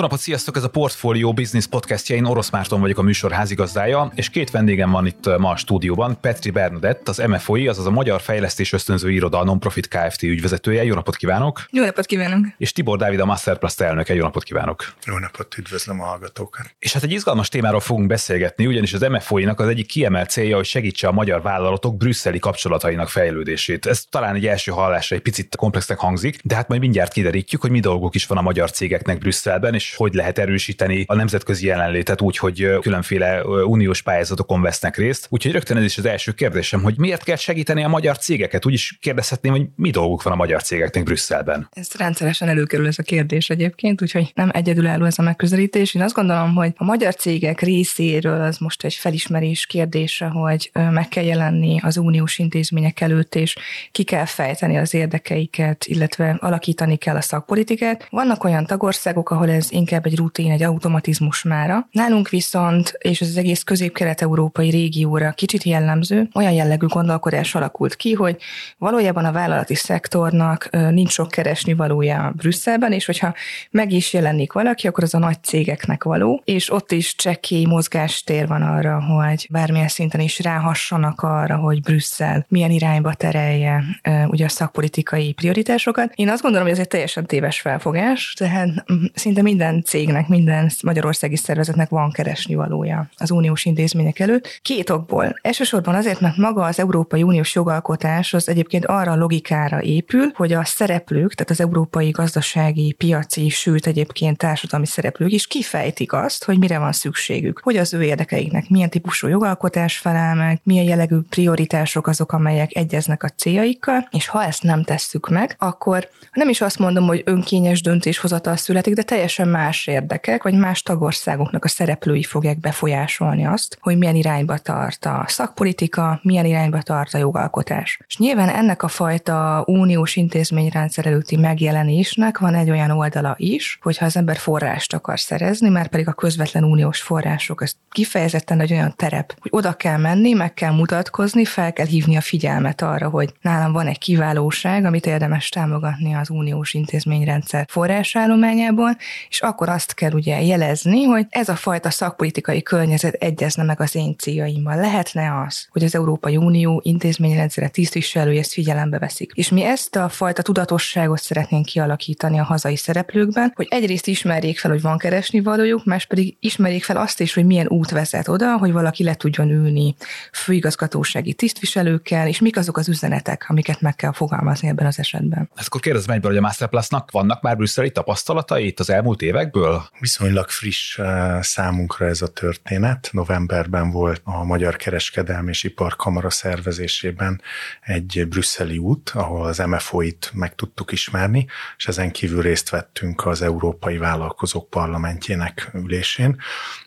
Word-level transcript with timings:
Jó 0.00 0.06
napot, 0.06 0.24
sziasztok! 0.24 0.56
Ez 0.56 0.64
a 0.64 0.68
Portfolio 0.68 1.32
Business 1.32 1.66
podcastja. 1.66 2.16
Én 2.16 2.24
Orosz 2.24 2.50
Márton 2.50 2.80
vagyok 2.80 2.98
a 2.98 3.02
műsor 3.02 3.32
házigazdája, 3.32 4.12
és 4.14 4.30
két 4.30 4.50
vendégem 4.50 4.90
van 4.90 5.06
itt 5.06 5.38
ma 5.38 5.50
a 5.50 5.56
stúdióban. 5.56 6.20
Petri 6.20 6.50
Bernadett, 6.50 7.08
az 7.08 7.18
MFOI, 7.18 7.68
azaz 7.68 7.86
a 7.86 7.90
Magyar 7.90 8.20
Fejlesztés 8.20 8.72
Ösztönző 8.72 9.10
Iroda 9.10 9.44
Nonprofit 9.44 9.88
Kft. 9.88 10.22
ügyvezetője. 10.22 10.84
Jó 10.84 10.94
napot 10.94 11.16
kívánok! 11.16 11.66
Jó 11.70 11.84
napot 11.84 12.06
kívánok! 12.06 12.46
És 12.58 12.72
Tibor 12.72 12.98
Dávid, 12.98 13.20
a 13.20 13.24
Masterplast 13.24 13.80
elnöke. 13.80 14.14
Jó 14.14 14.22
napot 14.22 14.42
kívánok! 14.42 14.92
Jó 15.04 15.18
napot, 15.18 15.58
üdvözlöm 15.58 16.00
a 16.00 16.04
hallgatókat! 16.04 16.74
És 16.78 16.92
hát 16.92 17.02
egy 17.02 17.12
izgalmas 17.12 17.48
témáról 17.48 17.80
fogunk 17.80 18.06
beszélgetni, 18.06 18.66
ugyanis 18.66 18.92
az 18.92 19.00
MFOI-nak 19.00 19.60
az 19.60 19.68
egyik 19.68 19.86
kiemelt 19.86 20.30
célja, 20.30 20.56
hogy 20.56 20.64
segítse 20.64 21.08
a 21.08 21.12
magyar 21.12 21.42
vállalatok 21.42 21.96
brüsszeli 21.96 22.38
kapcsolatainak 22.38 23.08
fejlődését. 23.08 23.86
Ez 23.86 24.04
talán 24.10 24.34
egy 24.34 24.46
első 24.46 24.72
hallásra 24.72 25.16
egy 25.16 25.22
picit 25.22 25.56
komplexnek 25.56 25.98
hangzik, 25.98 26.40
de 26.44 26.54
hát 26.54 26.68
majd 26.68 26.80
mindjárt 26.80 27.12
kiderítjük, 27.12 27.60
hogy 27.60 27.70
mi 27.70 27.80
dolgok 27.80 28.14
is 28.14 28.26
van 28.26 28.38
a 28.38 28.42
magyar 28.42 28.70
cégeknek 28.70 29.18
Brüsszelben, 29.18 29.74
és 29.74 29.89
hogy 29.96 30.14
lehet 30.14 30.38
erősíteni 30.38 31.04
a 31.06 31.14
nemzetközi 31.14 31.66
jelenlétet 31.66 32.20
úgy, 32.20 32.36
hogy 32.36 32.68
különféle 32.80 33.44
uniós 33.44 34.02
pályázatokon 34.02 34.62
vesznek 34.62 34.96
részt. 34.96 35.26
Úgyhogy 35.30 35.52
rögtön 35.52 35.76
ez 35.76 35.84
is 35.84 35.98
az 35.98 36.04
első 36.04 36.32
kérdésem, 36.32 36.82
hogy 36.82 36.98
miért 36.98 37.22
kell 37.22 37.36
segíteni 37.36 37.84
a 37.84 37.88
magyar 37.88 38.18
cégeket? 38.18 38.66
Úgy 38.66 38.72
is 38.72 38.98
kérdezhetném, 39.00 39.52
hogy 39.52 39.66
mi 39.76 39.90
dolguk 39.90 40.22
van 40.22 40.32
a 40.32 40.36
magyar 40.36 40.62
cégeknek 40.62 41.04
Brüsszelben. 41.04 41.68
Ez 41.72 41.88
rendszeresen 41.98 42.48
előkerül 42.48 42.86
ez 42.86 42.98
a 42.98 43.02
kérdés 43.02 43.50
egyébként, 43.50 44.02
úgyhogy 44.02 44.32
nem 44.34 44.50
egyedülálló 44.52 45.04
ez 45.04 45.18
a 45.18 45.22
megközelítés. 45.22 45.94
Én 45.94 46.02
azt 46.02 46.14
gondolom, 46.14 46.54
hogy 46.54 46.72
a 46.76 46.84
magyar 46.84 47.14
cégek 47.14 47.60
részéről 47.60 48.40
az 48.40 48.58
most 48.58 48.84
egy 48.84 48.94
felismerés 48.94 49.66
kérdése, 49.66 50.26
hogy 50.26 50.70
meg 50.90 51.08
kell 51.08 51.24
jelenni 51.24 51.78
az 51.82 51.96
uniós 51.96 52.38
intézmények 52.38 53.00
előtt, 53.00 53.34
és 53.34 53.56
ki 53.92 54.02
kell 54.02 54.24
fejteni 54.24 54.78
az 54.78 54.94
érdekeiket, 54.94 55.84
illetve 55.84 56.36
alakítani 56.40 56.96
kell 56.96 57.16
a 57.16 57.20
szakpolitikát. 57.20 58.06
Vannak 58.10 58.44
olyan 58.44 58.66
tagországok, 58.66 59.30
ahol 59.30 59.50
ez 59.50 59.72
inkább 59.80 60.06
egy 60.06 60.16
rutin, 60.16 60.50
egy 60.50 60.62
automatizmus 60.62 61.42
mára. 61.42 61.88
Nálunk 61.90 62.28
viszont, 62.28 62.92
és 62.98 63.20
ez 63.20 63.28
az 63.28 63.36
egész 63.36 63.62
közép-kelet-európai 63.62 64.70
régióra 64.70 65.32
kicsit 65.32 65.62
jellemző, 65.62 66.28
olyan 66.34 66.52
jellegű 66.52 66.86
gondolkodás 66.86 67.54
alakult 67.54 67.96
ki, 67.96 68.12
hogy 68.12 68.36
valójában 68.78 69.24
a 69.24 69.32
vállalati 69.32 69.74
szektornak 69.74 70.70
nincs 70.70 71.10
sok 71.10 71.28
keresni 71.28 71.74
valója 71.74 72.32
Brüsszelben, 72.36 72.92
és 72.92 73.06
hogyha 73.06 73.34
meg 73.70 73.92
is 73.92 74.12
jelenik 74.12 74.52
valaki, 74.52 74.86
akkor 74.86 75.04
az 75.04 75.14
a 75.14 75.18
nagy 75.18 75.42
cégeknek 75.42 76.04
való, 76.04 76.42
és 76.44 76.72
ott 76.72 76.92
is 76.92 77.14
csekély 77.14 77.64
mozgástér 77.64 78.46
van 78.46 78.62
arra, 78.62 79.02
hogy 79.02 79.46
bármilyen 79.50 79.88
szinten 79.88 80.20
is 80.20 80.38
ráhassanak 80.38 81.22
arra, 81.22 81.56
hogy 81.56 81.80
Brüsszel 81.80 82.46
milyen 82.48 82.70
irányba 82.70 83.14
terelje 83.14 83.84
ugye 84.26 84.44
a 84.44 84.48
szakpolitikai 84.48 85.32
prioritásokat. 85.32 86.12
Én 86.14 86.28
azt 86.28 86.42
gondolom, 86.42 86.66
hogy 86.66 86.76
ez 86.76 86.82
egy 86.82 86.88
teljesen 86.88 87.26
téves 87.26 87.60
felfogás, 87.60 88.34
tehát 88.38 88.68
mm, 88.92 89.04
szinte 89.14 89.42
minden 89.42 89.59
cég 89.84 90.00
cégnek, 90.00 90.28
minden 90.28 90.70
magyarországi 90.82 91.36
szervezetnek 91.36 91.88
van 91.88 92.10
keresni 92.10 92.54
valója 92.54 93.08
az 93.16 93.30
uniós 93.30 93.64
intézmények 93.64 94.18
előtt. 94.18 94.60
Két 94.62 94.90
okból. 94.90 95.38
Elsősorban 95.42 95.94
azért, 95.94 96.20
mert 96.20 96.36
maga 96.36 96.64
az 96.64 96.78
Európai 96.78 97.22
Uniós 97.22 97.54
jogalkotás 97.54 98.34
az 98.34 98.48
egyébként 98.48 98.86
arra 98.86 99.12
a 99.12 99.16
logikára 99.16 99.82
épül, 99.82 100.32
hogy 100.34 100.52
a 100.52 100.64
szereplők, 100.64 101.34
tehát 101.34 101.50
az 101.50 101.60
európai 101.60 102.10
gazdasági, 102.10 102.92
piaci, 102.92 103.48
sőt 103.48 103.86
egyébként 103.86 104.38
társadalmi 104.38 104.86
szereplők 104.86 105.32
is 105.32 105.46
kifejtik 105.46 106.12
azt, 106.12 106.44
hogy 106.44 106.58
mire 106.58 106.78
van 106.78 106.92
szükségük, 106.92 107.60
hogy 107.62 107.76
az 107.76 107.94
ő 107.94 108.02
érdekeiknek 108.02 108.68
milyen 108.68 108.90
típusú 108.90 109.28
jogalkotás 109.28 109.98
felel 109.98 110.34
meg, 110.34 110.60
milyen 110.62 110.84
jellegű 110.84 111.18
prioritások 111.28 112.06
azok, 112.06 112.32
amelyek 112.32 112.76
egyeznek 112.76 113.22
a 113.22 113.28
céljaikkal, 113.28 114.08
és 114.10 114.28
ha 114.28 114.44
ezt 114.44 114.62
nem 114.62 114.82
tesszük 114.82 115.28
meg, 115.28 115.54
akkor 115.58 116.08
nem 116.32 116.48
is 116.48 116.60
azt 116.60 116.78
mondom, 116.78 117.06
hogy 117.06 117.22
önkényes 117.24 117.82
döntéshozatal 117.82 118.56
születik, 118.56 118.94
de 118.94 119.02
teljesen 119.02 119.48
más 119.50 119.86
érdekek, 119.86 120.42
vagy 120.42 120.54
más 120.54 120.82
tagországoknak 120.82 121.64
a 121.64 121.68
szereplői 121.68 122.22
fogják 122.22 122.58
befolyásolni 122.60 123.46
azt, 123.46 123.78
hogy 123.80 123.98
milyen 123.98 124.14
irányba 124.14 124.58
tart 124.58 125.04
a 125.04 125.24
szakpolitika, 125.26 126.20
milyen 126.22 126.44
irányba 126.44 126.82
tart 126.82 127.14
a 127.14 127.18
jogalkotás. 127.18 128.00
És 128.06 128.16
nyilván 128.16 128.48
ennek 128.48 128.82
a 128.82 128.88
fajta 128.88 129.64
uniós 129.66 130.16
intézményrendszer 130.16 131.06
előtti 131.06 131.36
megjelenésnek 131.36 132.38
van 132.38 132.54
egy 132.54 132.70
olyan 132.70 132.90
oldala 132.90 133.34
is, 133.38 133.78
hogyha 133.82 134.04
az 134.04 134.16
ember 134.16 134.36
forrást 134.36 134.94
akar 134.94 135.20
szerezni, 135.20 135.68
mert 135.68 135.88
pedig 135.88 136.08
a 136.08 136.12
közvetlen 136.12 136.64
uniós 136.64 137.00
források, 137.00 137.62
ez 137.62 137.72
kifejezetten 137.90 138.60
egy 138.60 138.72
olyan 138.72 138.94
terep, 138.96 139.34
hogy 139.40 139.50
oda 139.54 139.72
kell 139.72 139.98
menni, 139.98 140.32
meg 140.32 140.54
kell 140.54 140.72
mutatkozni, 140.72 141.44
fel 141.44 141.72
kell 141.72 141.86
hívni 141.86 142.16
a 142.16 142.20
figyelmet 142.20 142.82
arra, 142.82 143.08
hogy 143.08 143.32
nálam 143.40 143.72
van 143.72 143.86
egy 143.86 143.98
kiválóság, 143.98 144.84
amit 144.84 145.06
érdemes 145.06 145.48
támogatni 145.48 146.14
az 146.14 146.30
uniós 146.30 146.74
intézményrendszer 146.74 147.64
forrásállományából, 147.68 148.96
és 149.28 149.39
akkor 149.40 149.68
azt 149.68 149.94
kell 149.94 150.12
ugye 150.12 150.42
jelezni, 150.42 151.04
hogy 151.04 151.26
ez 151.28 151.48
a 151.48 151.54
fajta 151.54 151.90
szakpolitikai 151.90 152.62
környezet 152.62 153.14
egyezne 153.14 153.62
meg 153.62 153.80
az 153.80 153.94
én 153.94 154.16
céljaimmal. 154.18 154.76
Lehetne 154.76 155.44
az, 155.46 155.66
hogy 155.70 155.84
az 155.84 155.94
Európai 155.94 156.36
Unió 156.36 156.80
intézményrendszere 156.84 157.68
tisztviselői 157.68 158.38
ezt 158.38 158.52
figyelembe 158.52 158.98
veszik. 158.98 159.32
És 159.34 159.48
mi 159.48 159.64
ezt 159.64 159.96
a 159.96 160.08
fajta 160.08 160.42
tudatosságot 160.42 161.20
szeretnénk 161.20 161.64
kialakítani 161.64 162.38
a 162.38 162.44
hazai 162.44 162.76
szereplőkben, 162.76 163.52
hogy 163.54 163.66
egyrészt 163.70 164.06
ismerjék 164.06 164.58
fel, 164.58 164.70
hogy 164.70 164.82
van 164.82 164.98
keresni 164.98 165.40
valójuk, 165.40 165.84
más 165.84 166.06
pedig 166.06 166.36
ismerjék 166.40 166.84
fel 166.84 166.96
azt 166.96 167.20
is, 167.20 167.34
hogy 167.34 167.44
milyen 167.44 167.68
út 167.68 167.90
vezet 167.90 168.28
oda, 168.28 168.58
hogy 168.58 168.72
valaki 168.72 169.04
le 169.04 169.14
tudjon 169.14 169.50
ülni 169.50 169.94
főigazgatósági 170.32 171.34
tisztviselőkkel, 171.34 172.28
és 172.28 172.40
mik 172.40 172.56
azok 172.56 172.76
az 172.76 172.88
üzenetek, 172.88 173.44
amiket 173.48 173.80
meg 173.80 173.96
kell 173.96 174.12
fogalmazni 174.12 174.68
ebben 174.68 174.86
az 174.86 174.98
esetben. 174.98 175.50
Ezt 175.56 175.66
akkor 175.66 175.80
kérdezem 175.80 176.14
egyből, 176.14 176.30
hogy 176.30 176.40
a 176.40 176.42
Masterplusnak 176.42 177.10
vannak 177.10 177.42
már 177.42 177.56
brüsszeli 177.56 177.90
tapasztalatai 177.90 178.66
itt 178.66 178.80
az 178.80 178.90
elmúlt 178.90 179.22
évekből? 179.30 179.88
Viszonylag 179.98 180.48
friss 180.48 180.98
eh, 180.98 181.42
számunkra 181.42 182.06
ez 182.06 182.22
a 182.22 182.28
történet. 182.28 183.08
Novemberben 183.12 183.90
volt 183.90 184.20
a 184.24 184.44
Magyar 184.44 184.76
Kereskedelmi 184.76 185.48
és 185.48 185.62
Iparkamara 185.62 186.30
szervezésében 186.30 187.42
egy 187.80 188.26
brüsszeli 188.28 188.78
út, 188.78 189.10
ahol 189.14 189.46
az 189.46 189.58
MFO-it 189.58 190.30
meg 190.34 190.54
tudtuk 190.54 190.92
ismerni, 190.92 191.46
és 191.76 191.86
ezen 191.86 192.10
kívül 192.10 192.42
részt 192.42 192.70
vettünk 192.70 193.26
az 193.26 193.42
Európai 193.42 193.96
Vállalkozók 193.96 194.70
Parlamentjének 194.70 195.70
ülésén. 195.74 196.40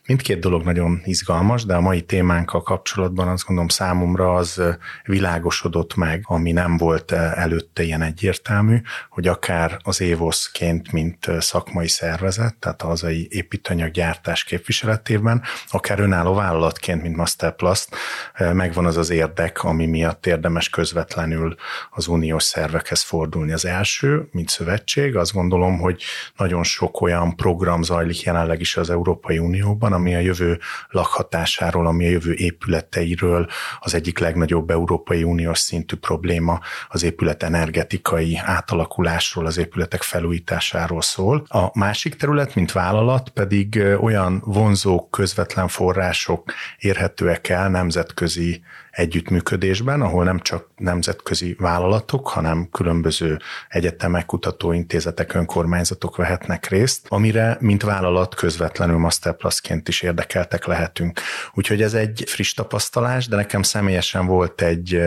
Mindkét 0.08 0.40
dolog 0.40 0.64
nagyon 0.64 1.02
izgalmas, 1.06 1.66
de 1.66 1.76
a 1.76 1.82
mai 1.82 2.02
témánkkal 2.02 2.62
kapcsolatban 2.62 3.28
azt 3.28 3.46
gondolom 3.46 3.70
számomra 3.70 4.34
az 4.34 4.60
eh, 4.60 4.76
világosodott 5.04 5.96
meg, 5.96 6.24
ami 6.28 6.52
nem 6.52 6.78
volt 6.78 7.12
eh, 7.12 7.38
előtte 7.38 7.84
ilyen 7.84 8.02
egyértelmű, 8.02 8.82
hogy 9.10 9.28
akár 9.28 9.80
az 9.84 10.02
évoszként, 10.02 10.92
mint 10.92 11.28
szakmai 11.40 11.88
szervezet, 11.88 12.32
tehát 12.36 12.82
a 12.82 12.88
hazai 12.88 13.28
építőanyaggyártás 13.32 14.44
képviseletében, 14.44 15.42
akár 15.70 16.00
önálló 16.00 16.34
vállalatként, 16.34 17.02
mint 17.02 17.16
Masterplast, 17.16 17.88
eh, 18.34 18.54
megvan 18.54 18.86
az 18.86 18.98
az 18.98 19.10
érdek, 19.10 19.64
ami 19.64 19.86
miatt 19.86 20.26
érdemes 20.26 20.70
közvetlenül 20.70 21.56
az 21.90 22.08
uniós 22.08 22.44
szervekhez 22.44 23.02
fordulni. 23.02 23.52
Az 23.52 23.66
első, 23.66 24.28
mint 24.32 24.50
szövetség, 24.50 25.16
azt 25.16 25.34
gondolom, 25.34 25.80
hogy 25.80 26.04
nagyon 26.38 26.64
sok 26.64 27.02
olyan 27.02 27.36
program 27.36 27.84
zajlik 27.84 28.22
jelenleg 28.22 28.60
is 28.60 28.78
az 28.78 28.90
Európai 28.90 29.38
Unióban, 29.38 29.94
ami 29.94 30.16
a 30.16 30.20
jövő 30.20 30.60
lakhatásáról, 30.90 31.88
ami 31.88 32.06
a 32.06 32.10
jövő 32.10 32.34
épületeiről 32.34 33.48
az 33.80 33.94
egyik 33.94 34.20
legnagyobb 34.20 34.70
Európai 34.70 35.24
Uniós 35.24 35.60
szintű 35.60 35.96
probléma 35.96 36.60
az 36.90 37.04
épület 37.04 37.44
energetikai 37.44 38.38
átalakulásról, 38.44 39.46
az 39.46 39.58
épületek 39.58 40.02
felújításáról 40.02 41.02
szól. 41.02 41.46
A 41.48 41.80
másik 41.80 42.16
terület, 42.24 42.56
mint 42.56 42.72
vállalat 42.72 43.30
pedig 43.30 43.84
olyan 44.00 44.42
vonzó 44.46 45.08
közvetlen 45.10 45.68
források 45.68 46.54
érhetőek 46.78 47.50
el 47.50 47.70
nemzetközi 47.70 48.64
együttműködésben, 48.94 50.02
ahol 50.02 50.24
nem 50.24 50.40
csak 50.40 50.68
nemzetközi 50.78 51.56
vállalatok, 51.60 52.28
hanem 52.28 52.70
különböző 52.72 53.40
egyetemek, 53.70 54.26
kutatóintézetek, 54.26 55.34
önkormányzatok 55.34 56.16
vehetnek 56.16 56.68
részt, 56.68 57.06
amire, 57.10 57.58
mint 57.60 57.84
vállalat 57.84 58.36
közvetlenül 58.36 58.98
Masterplusként 58.98 59.88
is 59.88 60.02
érdekeltek 60.02 60.66
lehetünk. 60.66 61.20
Úgyhogy 61.54 61.82
ez 61.82 61.94
egy 61.94 62.24
friss 62.28 62.54
tapasztalás, 62.54 63.28
de 63.28 63.36
nekem 63.36 63.62
személyesen 63.62 64.26
volt 64.26 64.62
egy 64.62 65.02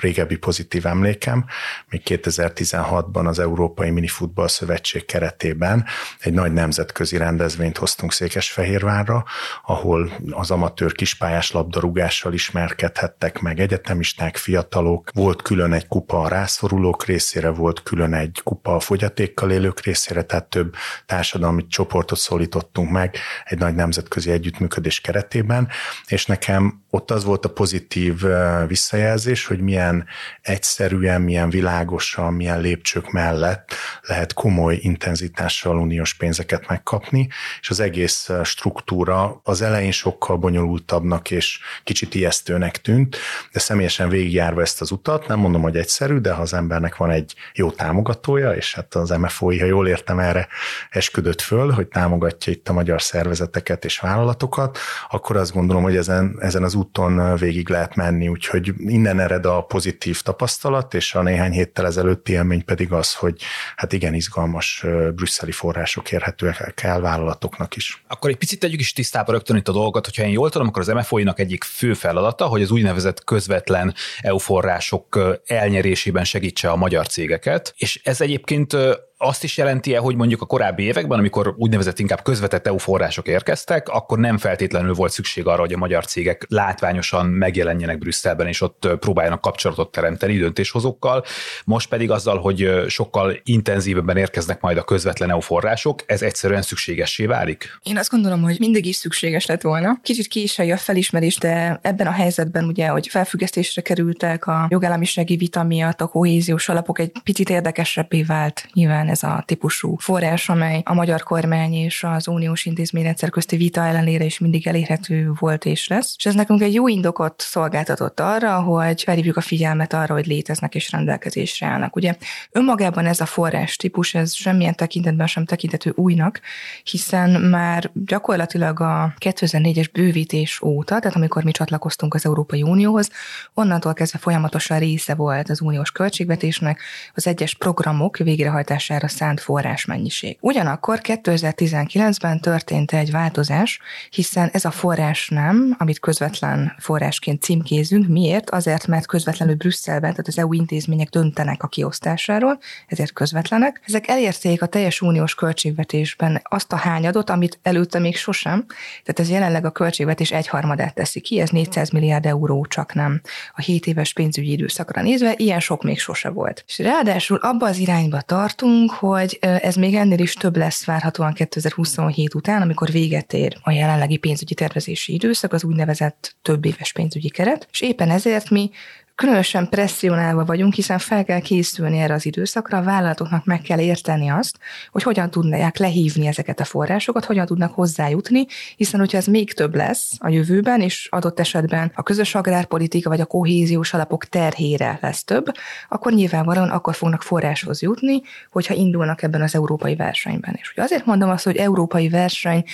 régebbi 0.00 0.36
pozitív 0.36 0.86
emlékem, 0.86 1.44
még 1.88 2.02
2016-ban 2.04 3.26
az 3.26 3.38
Európai 3.38 3.90
Minifutball 3.90 4.48
Szövetség 4.48 5.04
keretében 5.04 5.84
egy 6.20 6.32
nagy 6.32 6.52
nemzetközi 6.52 7.16
rendezvényt 7.16 7.78
hoztunk 7.78 8.12
Székesfehérvárra, 8.12 9.24
ahol 9.64 10.10
az 10.30 10.50
amatőr 10.50 10.92
kispályás 10.92 11.50
labdarúgással 11.50 12.32
ismerkedhettek 12.32 13.27
jelentek 13.28 13.42
meg 13.42 13.60
egyetemisták, 13.60 14.36
fiatalok, 14.36 15.10
volt 15.14 15.42
külön 15.42 15.72
egy 15.72 15.86
kupa 15.86 16.20
a 16.20 16.28
rászorulók 16.28 17.04
részére, 17.04 17.48
volt 17.48 17.82
külön 17.82 18.14
egy 18.14 18.40
kupa 18.44 18.74
a 18.74 18.80
fogyatékkal 18.80 19.50
élők 19.50 19.80
részére, 19.80 20.22
tehát 20.22 20.44
több 20.44 20.74
társadalmi 21.06 21.66
csoportot 21.66 22.18
szólítottunk 22.18 22.90
meg 22.90 23.16
egy 23.44 23.58
nagy 23.58 23.74
nemzetközi 23.74 24.30
együttműködés 24.30 25.00
keretében, 25.00 25.68
és 26.06 26.26
nekem 26.26 26.82
ott 26.90 27.10
az 27.10 27.24
volt 27.24 27.44
a 27.44 27.52
pozitív 27.52 28.24
visszajelzés, 28.66 29.46
hogy 29.46 29.60
milyen 29.60 30.06
egyszerűen, 30.40 31.20
milyen 31.20 31.50
világosan, 31.50 32.32
milyen 32.32 32.60
lépcsők 32.60 33.10
mellett 33.10 33.74
lehet 34.02 34.32
komoly 34.32 34.78
intenzitással 34.80 35.78
uniós 35.78 36.14
pénzeket 36.14 36.68
megkapni, 36.68 37.28
és 37.60 37.70
az 37.70 37.80
egész 37.80 38.30
struktúra 38.44 39.40
az 39.44 39.62
elején 39.62 39.90
sokkal 39.90 40.36
bonyolultabbnak 40.36 41.30
és 41.30 41.60
kicsit 41.84 42.14
ijesztőnek 42.14 42.80
tűnt, 42.80 43.16
de 43.52 43.58
személyesen 43.58 44.08
végigjárva 44.08 44.60
ezt 44.60 44.80
az 44.80 44.90
utat, 44.90 45.26
nem 45.26 45.38
mondom, 45.38 45.62
hogy 45.62 45.76
egyszerű, 45.76 46.18
de 46.18 46.32
ha 46.32 46.42
az 46.42 46.52
embernek 46.52 46.96
van 46.96 47.10
egy 47.10 47.34
jó 47.54 47.70
támogatója, 47.70 48.52
és 48.52 48.74
hát 48.74 48.94
az 48.94 49.10
MFOI, 49.10 49.58
ha 49.58 49.66
jól 49.66 49.88
értem, 49.88 50.18
erre 50.18 50.48
esküdött 50.90 51.40
föl, 51.40 51.70
hogy 51.70 51.88
támogatja 51.88 52.52
itt 52.52 52.68
a 52.68 52.72
magyar 52.72 53.02
szervezeteket 53.02 53.84
és 53.84 53.98
vállalatokat, 53.98 54.78
akkor 55.10 55.36
azt 55.36 55.52
gondolom, 55.52 55.82
hogy 55.82 55.96
ezen, 55.96 56.36
ezen 56.40 56.62
az 56.62 56.74
úton 56.74 57.36
végig 57.36 57.68
lehet 57.68 57.94
menni, 57.94 58.28
úgyhogy 58.28 58.72
innen 58.78 59.20
ered 59.20 59.46
a 59.46 59.60
pozitív 59.60 60.22
tapasztalat, 60.22 60.94
és 60.94 61.14
a 61.14 61.22
néhány 61.22 61.52
héttel 61.52 61.86
ezelőtti 61.86 62.32
élmény 62.32 62.64
pedig 62.64 62.92
az, 62.92 63.14
hogy 63.14 63.42
hát 63.76 63.92
igen 63.92 64.14
izgalmas 64.14 64.84
brüsszeli 65.14 65.52
források 65.52 66.12
érhetőek 66.12 66.82
el 66.82 67.00
vállalatoknak 67.00 67.76
is. 67.76 68.04
Akkor 68.08 68.30
egy 68.30 68.36
picit 68.36 68.60
tegyük 68.60 68.80
is 68.80 68.92
tisztába 68.92 69.32
rögtön 69.32 69.56
itt 69.56 69.68
a 69.68 69.72
dolgot, 69.72 70.04
hogyha 70.04 70.22
én 70.22 70.30
jól 70.30 70.50
tudom, 70.50 70.66
akkor 70.68 70.82
az 70.82 70.88
MFO-nak 70.88 71.40
egyik 71.40 71.64
fő 71.64 71.94
feladata, 71.94 72.46
hogy 72.46 72.62
az 72.62 72.70
úgynevezett 72.70 73.07
közvetlen 73.24 73.94
EU 74.20 74.38
források 74.38 75.38
elnyerésében 75.46 76.24
segítse 76.24 76.70
a 76.70 76.76
magyar 76.76 77.06
cégeket, 77.06 77.74
és 77.76 78.00
ez 78.04 78.20
egyébként 78.20 78.76
azt 79.18 79.44
is 79.44 79.56
jelenti 79.56 79.94
-e, 79.94 79.98
hogy 79.98 80.16
mondjuk 80.16 80.42
a 80.42 80.46
korábbi 80.46 80.82
években, 80.82 81.18
amikor 81.18 81.54
úgynevezett 81.56 81.98
inkább 81.98 82.22
közvetett 82.22 82.66
EU 82.66 82.78
források 82.78 83.28
érkeztek, 83.28 83.88
akkor 83.88 84.18
nem 84.18 84.38
feltétlenül 84.38 84.94
volt 84.94 85.12
szükség 85.12 85.46
arra, 85.46 85.60
hogy 85.60 85.72
a 85.72 85.78
magyar 85.78 86.04
cégek 86.04 86.44
látványosan 86.48 87.26
megjelenjenek 87.26 87.98
Brüsszelben, 87.98 88.46
és 88.46 88.60
ott 88.60 88.88
próbáljanak 88.98 89.40
kapcsolatot 89.40 89.90
teremteni 89.90 90.36
döntéshozókkal. 90.36 91.24
Most 91.64 91.88
pedig 91.88 92.10
azzal, 92.10 92.38
hogy 92.38 92.84
sokkal 92.88 93.40
intenzívebben 93.42 94.16
érkeznek 94.16 94.60
majd 94.60 94.76
a 94.76 94.82
közvetlen 94.82 95.30
EU 95.30 95.40
források, 95.40 96.02
ez 96.06 96.22
egyszerűen 96.22 96.62
szükségessé 96.62 97.26
válik? 97.26 97.78
Én 97.82 97.96
azt 97.96 98.10
gondolom, 98.10 98.42
hogy 98.42 98.56
mindig 98.58 98.86
is 98.86 98.96
szükséges 98.96 99.46
lett 99.46 99.62
volna. 99.62 99.98
Kicsit 100.02 100.26
ki 100.26 100.42
is 100.42 100.58
a 100.58 100.76
felismerés, 100.76 101.36
de 101.36 101.78
ebben 101.82 102.06
a 102.06 102.10
helyzetben 102.12 102.64
ugye, 102.64 102.88
hogy 102.88 103.08
felfüggesztésre 103.08 103.82
kerültek 103.82 104.46
a 104.46 104.66
jogállamisági 104.70 105.36
vita 105.36 105.62
miatt, 105.62 106.00
a 106.00 106.06
kohéziós 106.06 106.68
alapok 106.68 106.98
egy 106.98 107.12
picit 107.24 107.50
érdekesebbé 107.50 108.22
vált 108.22 108.68
nyilván 108.72 109.07
ez 109.08 109.22
a 109.22 109.42
típusú 109.46 109.96
forrás, 109.96 110.48
amely 110.48 110.82
a 110.84 110.94
magyar 110.94 111.22
kormány 111.22 111.72
és 111.72 112.04
az 112.04 112.28
uniós 112.28 112.64
intézményrendszer 112.64 113.30
közti 113.30 113.56
vita 113.56 113.84
ellenére 113.84 114.24
is 114.24 114.38
mindig 114.38 114.66
elérhető 114.66 115.32
volt 115.38 115.64
és 115.64 115.88
lesz. 115.88 116.14
És 116.18 116.26
ez 116.26 116.34
nekünk 116.34 116.62
egy 116.62 116.74
jó 116.74 116.88
indokot 116.88 117.40
szolgáltatott 117.40 118.20
arra, 118.20 118.60
hogy 118.60 119.02
felhívjuk 119.02 119.36
a 119.36 119.40
figyelmet 119.40 119.92
arra, 119.92 120.14
hogy 120.14 120.26
léteznek 120.26 120.74
és 120.74 120.90
rendelkezésre 120.90 121.66
állnak. 121.66 121.96
Ugye 121.96 122.16
önmagában 122.50 123.06
ez 123.06 123.20
a 123.20 123.26
forrás 123.26 123.76
típus, 123.76 124.14
ez 124.14 124.34
semmilyen 124.34 124.74
tekintetben 124.74 125.26
sem 125.26 125.44
tekintető 125.44 125.92
újnak, 125.94 126.40
hiszen 126.82 127.30
már 127.30 127.90
gyakorlatilag 127.94 128.80
a 128.80 129.14
2004-es 129.18 129.88
bővítés 129.92 130.62
óta, 130.62 130.98
tehát 130.98 131.16
amikor 131.16 131.44
mi 131.44 131.50
csatlakoztunk 131.50 132.14
az 132.14 132.26
Európai 132.26 132.62
Unióhoz, 132.62 133.10
onnantól 133.54 133.92
kezdve 133.92 134.18
folyamatosan 134.18 134.78
része 134.78 135.14
volt 135.14 135.50
az 135.50 135.60
uniós 135.60 135.90
költségvetésnek, 135.90 136.80
az 137.14 137.26
egyes 137.26 137.54
programok 137.54 138.16
végrehajtására 138.16 138.97
munkára 138.98 139.08
szánt 139.18 139.40
forrásmennyiség. 139.40 140.36
Ugyanakkor 140.40 141.00
2019-ben 141.02 142.40
történt 142.40 142.92
egy 142.92 143.10
változás, 143.10 143.80
hiszen 144.10 144.50
ez 144.52 144.64
a 144.64 144.70
forrás 144.70 145.28
nem, 145.28 145.74
amit 145.78 145.98
közvetlen 145.98 146.74
forrásként 146.78 147.42
címkézünk. 147.42 148.08
Miért? 148.08 148.50
Azért, 148.50 148.86
mert 148.86 149.06
közvetlenül 149.06 149.54
Brüsszelben, 149.54 150.10
tehát 150.10 150.28
az 150.28 150.38
EU 150.38 150.52
intézmények 150.52 151.08
döntenek 151.08 151.62
a 151.62 151.66
kiosztásáról, 151.68 152.58
ezért 152.86 153.12
közvetlenek. 153.12 153.80
Ezek 153.86 154.08
elérték 154.08 154.62
a 154.62 154.66
teljes 154.66 155.00
uniós 155.00 155.34
költségvetésben 155.34 156.40
azt 156.44 156.72
a 156.72 156.76
hányadot, 156.76 157.30
amit 157.30 157.58
előtte 157.62 157.98
még 157.98 158.16
sosem. 158.16 158.66
Tehát 159.04 159.20
ez 159.20 159.30
jelenleg 159.30 159.64
a 159.64 159.70
költségvetés 159.70 160.30
egyharmadát 160.30 160.94
teszi 160.94 161.20
ki, 161.20 161.40
ez 161.40 161.50
400 161.50 161.90
milliárd 161.90 162.26
euró 162.26 162.66
csak 162.66 162.94
nem. 162.94 163.20
A 163.54 163.60
7 163.60 163.86
éves 163.86 164.12
pénzügyi 164.12 164.52
időszakra 164.52 165.02
nézve, 165.02 165.34
ilyen 165.36 165.60
sok 165.60 165.82
még 165.82 165.98
sose 165.98 166.28
volt. 166.28 166.64
És 166.66 166.78
ráadásul 166.78 167.36
abba 167.36 167.66
az 167.66 167.78
irányba 167.78 168.20
tartunk, 168.20 168.87
hogy 168.90 169.38
ez 169.40 169.74
még 169.74 169.94
ennél 169.94 170.18
is 170.18 170.34
több 170.34 170.56
lesz 170.56 170.84
várhatóan 170.84 171.32
2027 171.32 172.34
után, 172.34 172.62
amikor 172.62 172.90
véget 172.90 173.32
ér 173.32 173.56
a 173.62 173.70
jelenlegi 173.70 174.16
pénzügyi 174.16 174.54
tervezési 174.54 175.12
időszak, 175.14 175.52
az 175.52 175.64
úgynevezett 175.64 176.36
több 176.42 176.64
éves 176.64 176.92
pénzügyi 176.92 177.28
keret, 177.28 177.68
és 177.70 177.80
éppen 177.80 178.10
ezért 178.10 178.50
mi 178.50 178.70
különösen 179.18 179.68
presszionálva 179.68 180.44
vagyunk, 180.44 180.74
hiszen 180.74 180.98
fel 180.98 181.24
kell 181.24 181.40
készülni 181.40 181.98
erre 181.98 182.14
az 182.14 182.26
időszakra, 182.26 182.78
a 182.78 182.82
vállalatoknak 182.82 183.44
meg 183.44 183.60
kell 183.60 183.78
érteni 183.78 184.28
azt, 184.28 184.58
hogy 184.90 185.02
hogyan 185.02 185.30
tudnák 185.30 185.76
lehívni 185.76 186.26
ezeket 186.26 186.60
a 186.60 186.64
forrásokat, 186.64 187.24
hogyan 187.24 187.46
tudnak 187.46 187.74
hozzájutni, 187.74 188.46
hiszen 188.76 189.00
hogyha 189.00 189.16
ez 189.18 189.26
még 189.26 189.52
több 189.52 189.74
lesz 189.74 190.10
a 190.18 190.28
jövőben, 190.28 190.80
és 190.80 191.08
adott 191.10 191.40
esetben 191.40 191.92
a 191.94 192.02
közös 192.02 192.34
agrárpolitika 192.34 193.08
vagy 193.08 193.20
a 193.20 193.24
kohéziós 193.24 193.94
alapok 193.94 194.24
terhére 194.24 194.98
lesz 195.02 195.24
több, 195.24 195.46
akkor 195.88 196.12
nyilvánvalóan 196.12 196.70
akkor 196.70 196.94
fognak 196.94 197.22
forráshoz 197.22 197.82
jutni, 197.82 198.20
hogyha 198.50 198.74
indulnak 198.74 199.22
ebben 199.22 199.42
az 199.42 199.54
európai 199.54 199.96
versenyben. 199.96 200.56
És 200.60 200.70
ugye 200.72 200.82
azért 200.82 201.06
mondom 201.06 201.30
azt, 201.30 201.44
hogy 201.44 201.56
európai 201.56 202.08
verseny, 202.08 202.64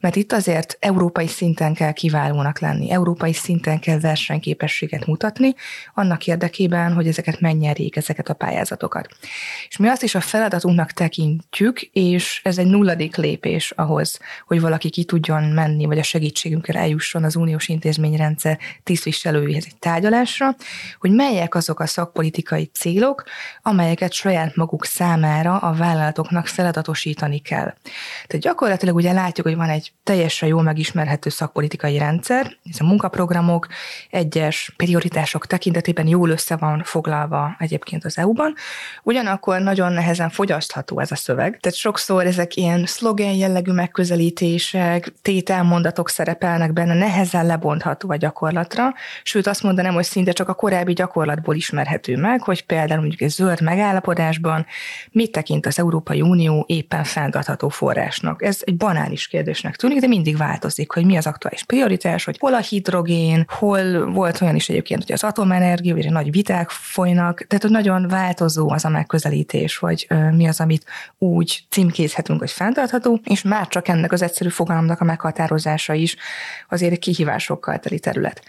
mert 0.00 0.16
itt 0.16 0.32
azért 0.32 0.76
európai 0.80 1.26
szinten 1.26 1.74
kell 1.74 1.92
kiválónak 1.92 2.58
lenni, 2.58 2.90
európai 2.90 3.32
szinten 3.32 3.78
kell 3.78 3.98
versenyképességet 3.98 5.06
mutatni, 5.06 5.54
annak 5.94 6.26
érdekében, 6.26 6.92
hogy 6.92 7.08
ezeket 7.08 7.40
megnyerjék, 7.40 7.96
ezeket 7.96 8.28
a 8.28 8.34
pályázatokat. 8.34 9.08
És 9.68 9.76
mi 9.76 9.88
azt 9.88 10.02
is 10.02 10.14
a 10.14 10.20
feladatunknak 10.20 10.90
tekintjük, 10.90 11.80
és 11.80 12.40
ez 12.44 12.58
egy 12.58 12.66
nulladik 12.66 13.16
lépés 13.16 13.70
ahhoz, 13.70 14.18
hogy 14.46 14.60
valaki 14.60 14.90
ki 14.90 15.04
tudjon 15.04 15.42
menni, 15.42 15.84
vagy 15.84 15.98
a 15.98 16.02
segítségünkkel 16.02 16.76
eljusson 16.76 17.24
az 17.24 17.36
uniós 17.36 17.68
intézményrendszer 17.68 18.58
tisztviselőihez 18.82 19.64
egy 19.66 19.76
tárgyalásra, 19.76 20.56
hogy 20.98 21.10
melyek 21.10 21.54
azok 21.54 21.80
a 21.80 21.86
szakpolitikai 21.86 22.64
célok, 22.64 23.24
amelyeket 23.62 24.12
saját 24.12 24.56
maguk 24.56 24.84
számára 24.84 25.56
a 25.58 25.72
vállalatoknak 25.72 26.46
feladatosítani 26.46 27.38
kell. 27.38 27.74
Tehát 28.26 28.44
gyakorlatilag 28.44 28.94
ugye 28.94 29.12
látjuk, 29.12 29.46
hogy 29.46 29.56
van 29.56 29.68
egy 29.68 29.92
teljesen 30.04 30.48
jól 30.48 30.62
megismerhető 30.62 31.30
szakpolitikai 31.30 31.98
rendszer, 31.98 32.56
ez 32.70 32.80
a 32.80 32.84
munkaprogramok, 32.84 33.66
egyes 34.10 34.72
prioritások 34.76 35.46
tekintetében 35.46 35.81
tekintetében 35.82 36.06
jól 36.06 36.30
össze 36.30 36.56
van 36.56 36.82
foglalva 36.84 37.56
egyébként 37.58 38.04
az 38.04 38.18
EU-ban, 38.18 38.54
ugyanakkor 39.02 39.60
nagyon 39.60 39.92
nehezen 39.92 40.30
fogyasztható 40.30 41.00
ez 41.00 41.10
a 41.10 41.16
szöveg. 41.16 41.58
Tehát 41.60 41.78
sokszor 41.78 42.26
ezek 42.26 42.56
ilyen 42.56 42.86
szlogen 42.86 43.32
jellegű 43.32 43.72
megközelítések, 43.72 45.12
tételmondatok 45.22 46.08
szerepelnek 46.08 46.72
benne, 46.72 46.94
nehezen 46.94 47.46
lebontható 47.46 48.10
a 48.10 48.16
gyakorlatra, 48.16 48.94
sőt 49.22 49.46
azt 49.46 49.62
mondanám, 49.62 49.94
hogy 49.94 50.04
szinte 50.04 50.32
csak 50.32 50.48
a 50.48 50.54
korábbi 50.54 50.92
gyakorlatból 50.92 51.54
ismerhető 51.54 52.16
meg, 52.16 52.42
hogy 52.42 52.66
például 52.66 53.00
mondjuk 53.00 53.20
egy 53.20 53.30
zöld 53.30 53.60
megállapodásban 53.60 54.66
mit 55.10 55.32
tekint 55.32 55.66
az 55.66 55.78
Európai 55.78 56.20
Unió 56.20 56.64
éppen 56.68 57.04
fenntartható 57.04 57.68
forrásnak. 57.68 58.42
Ez 58.42 58.60
egy 58.64 58.76
banális 58.76 59.26
kérdésnek 59.26 59.76
tűnik, 59.76 60.00
de 60.00 60.06
mindig 60.06 60.36
változik, 60.36 60.92
hogy 60.92 61.04
mi 61.04 61.16
az 61.16 61.26
aktuális 61.26 61.64
prioritás, 61.64 62.24
hogy 62.24 62.36
hol 62.38 62.54
a 62.54 62.60
hidrogén, 62.60 63.44
hol 63.48 64.12
volt 64.12 64.40
olyan 64.40 64.54
is 64.54 64.68
egyébként, 64.68 65.02
hogy 65.02 65.12
az 65.12 65.24
atomenergia, 65.24 65.71
energia, 65.72 65.94
vagy 65.94 66.10
nagy 66.10 66.30
viták 66.30 66.70
folynak, 66.70 67.44
tehát 67.46 67.62
hogy 67.62 67.72
nagyon 67.72 68.08
változó 68.08 68.70
az 68.70 68.84
a 68.84 68.88
megközelítés, 68.88 69.76
hogy 69.76 70.06
mi 70.30 70.48
az, 70.48 70.60
amit 70.60 70.84
úgy 71.18 71.64
címkézhetünk, 71.68 72.38
hogy 72.38 72.50
fenntartható, 72.50 73.20
és 73.24 73.42
már 73.42 73.68
csak 73.68 73.88
ennek 73.88 74.12
az 74.12 74.22
egyszerű 74.22 74.48
fogalomnak 74.48 75.00
a 75.00 75.04
meghatározása 75.04 75.92
is 75.92 76.16
azért 76.68 76.98
kihívásokkal 76.98 77.78
teli 77.78 77.98
terület. 77.98 78.42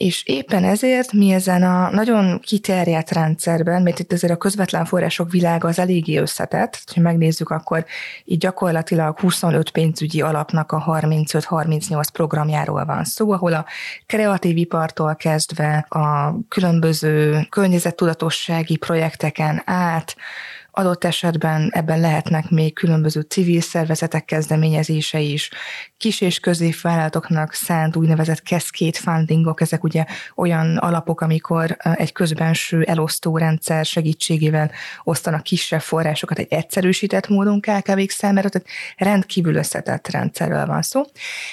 És 0.00 0.22
éppen 0.26 0.64
ezért 0.64 1.12
mi 1.12 1.30
ezen 1.30 1.62
a 1.62 1.90
nagyon 1.90 2.40
kiterjedt 2.40 3.10
rendszerben, 3.10 3.82
mert 3.82 3.98
itt 3.98 4.12
azért 4.12 4.32
a 4.32 4.36
közvetlen 4.36 4.84
források 4.84 5.30
világa 5.30 5.68
az 5.68 5.78
eléggé 5.78 6.16
összetett, 6.16 6.82
ha 6.94 7.00
megnézzük, 7.00 7.50
akkor 7.50 7.84
így 8.24 8.38
gyakorlatilag 8.38 9.18
25 9.18 9.70
pénzügyi 9.70 10.20
alapnak 10.20 10.72
a 10.72 10.84
35-38 10.86 12.02
programjáról 12.12 12.84
van 12.84 13.04
szó, 13.04 13.32
ahol 13.32 13.52
a 13.52 13.64
kreatív 14.06 14.56
ipartól 14.56 15.14
kezdve 15.14 15.86
a 15.88 16.34
különböző 16.48 17.46
környezettudatossági 17.48 18.76
projekteken 18.76 19.62
át 19.64 20.16
Adott 20.70 21.04
esetben 21.04 21.70
ebben 21.72 22.00
lehetnek 22.00 22.48
még 22.48 22.74
különböző 22.74 23.20
civil 23.20 23.60
szervezetek 23.60 24.24
kezdeményezése 24.24 25.18
is, 25.18 25.50
kis 25.96 26.20
és 26.20 26.40
középvállalatoknak 26.40 27.52
szánt 27.52 27.96
úgynevezett 27.96 28.38
cascade 28.38 28.98
fundingok, 28.98 29.60
ezek 29.60 29.84
ugye 29.84 30.04
olyan 30.36 30.76
alapok, 30.76 31.20
amikor 31.20 31.76
egy 31.94 32.12
közbenső 32.12 32.82
elosztó 32.82 33.36
rendszer 33.36 33.84
segítségével 33.84 34.70
osztanak 35.04 35.42
kisebb 35.42 35.80
forrásokat 35.80 36.38
egy 36.38 36.46
egyszerűsített 36.50 37.28
módon 37.28 37.60
KKV-k 37.60 38.10
számára, 38.10 38.48
tehát 38.48 38.68
rendkívül 38.96 39.54
összetett 39.54 40.08
rendszerről 40.08 40.66
van 40.66 40.82
szó, 40.82 41.02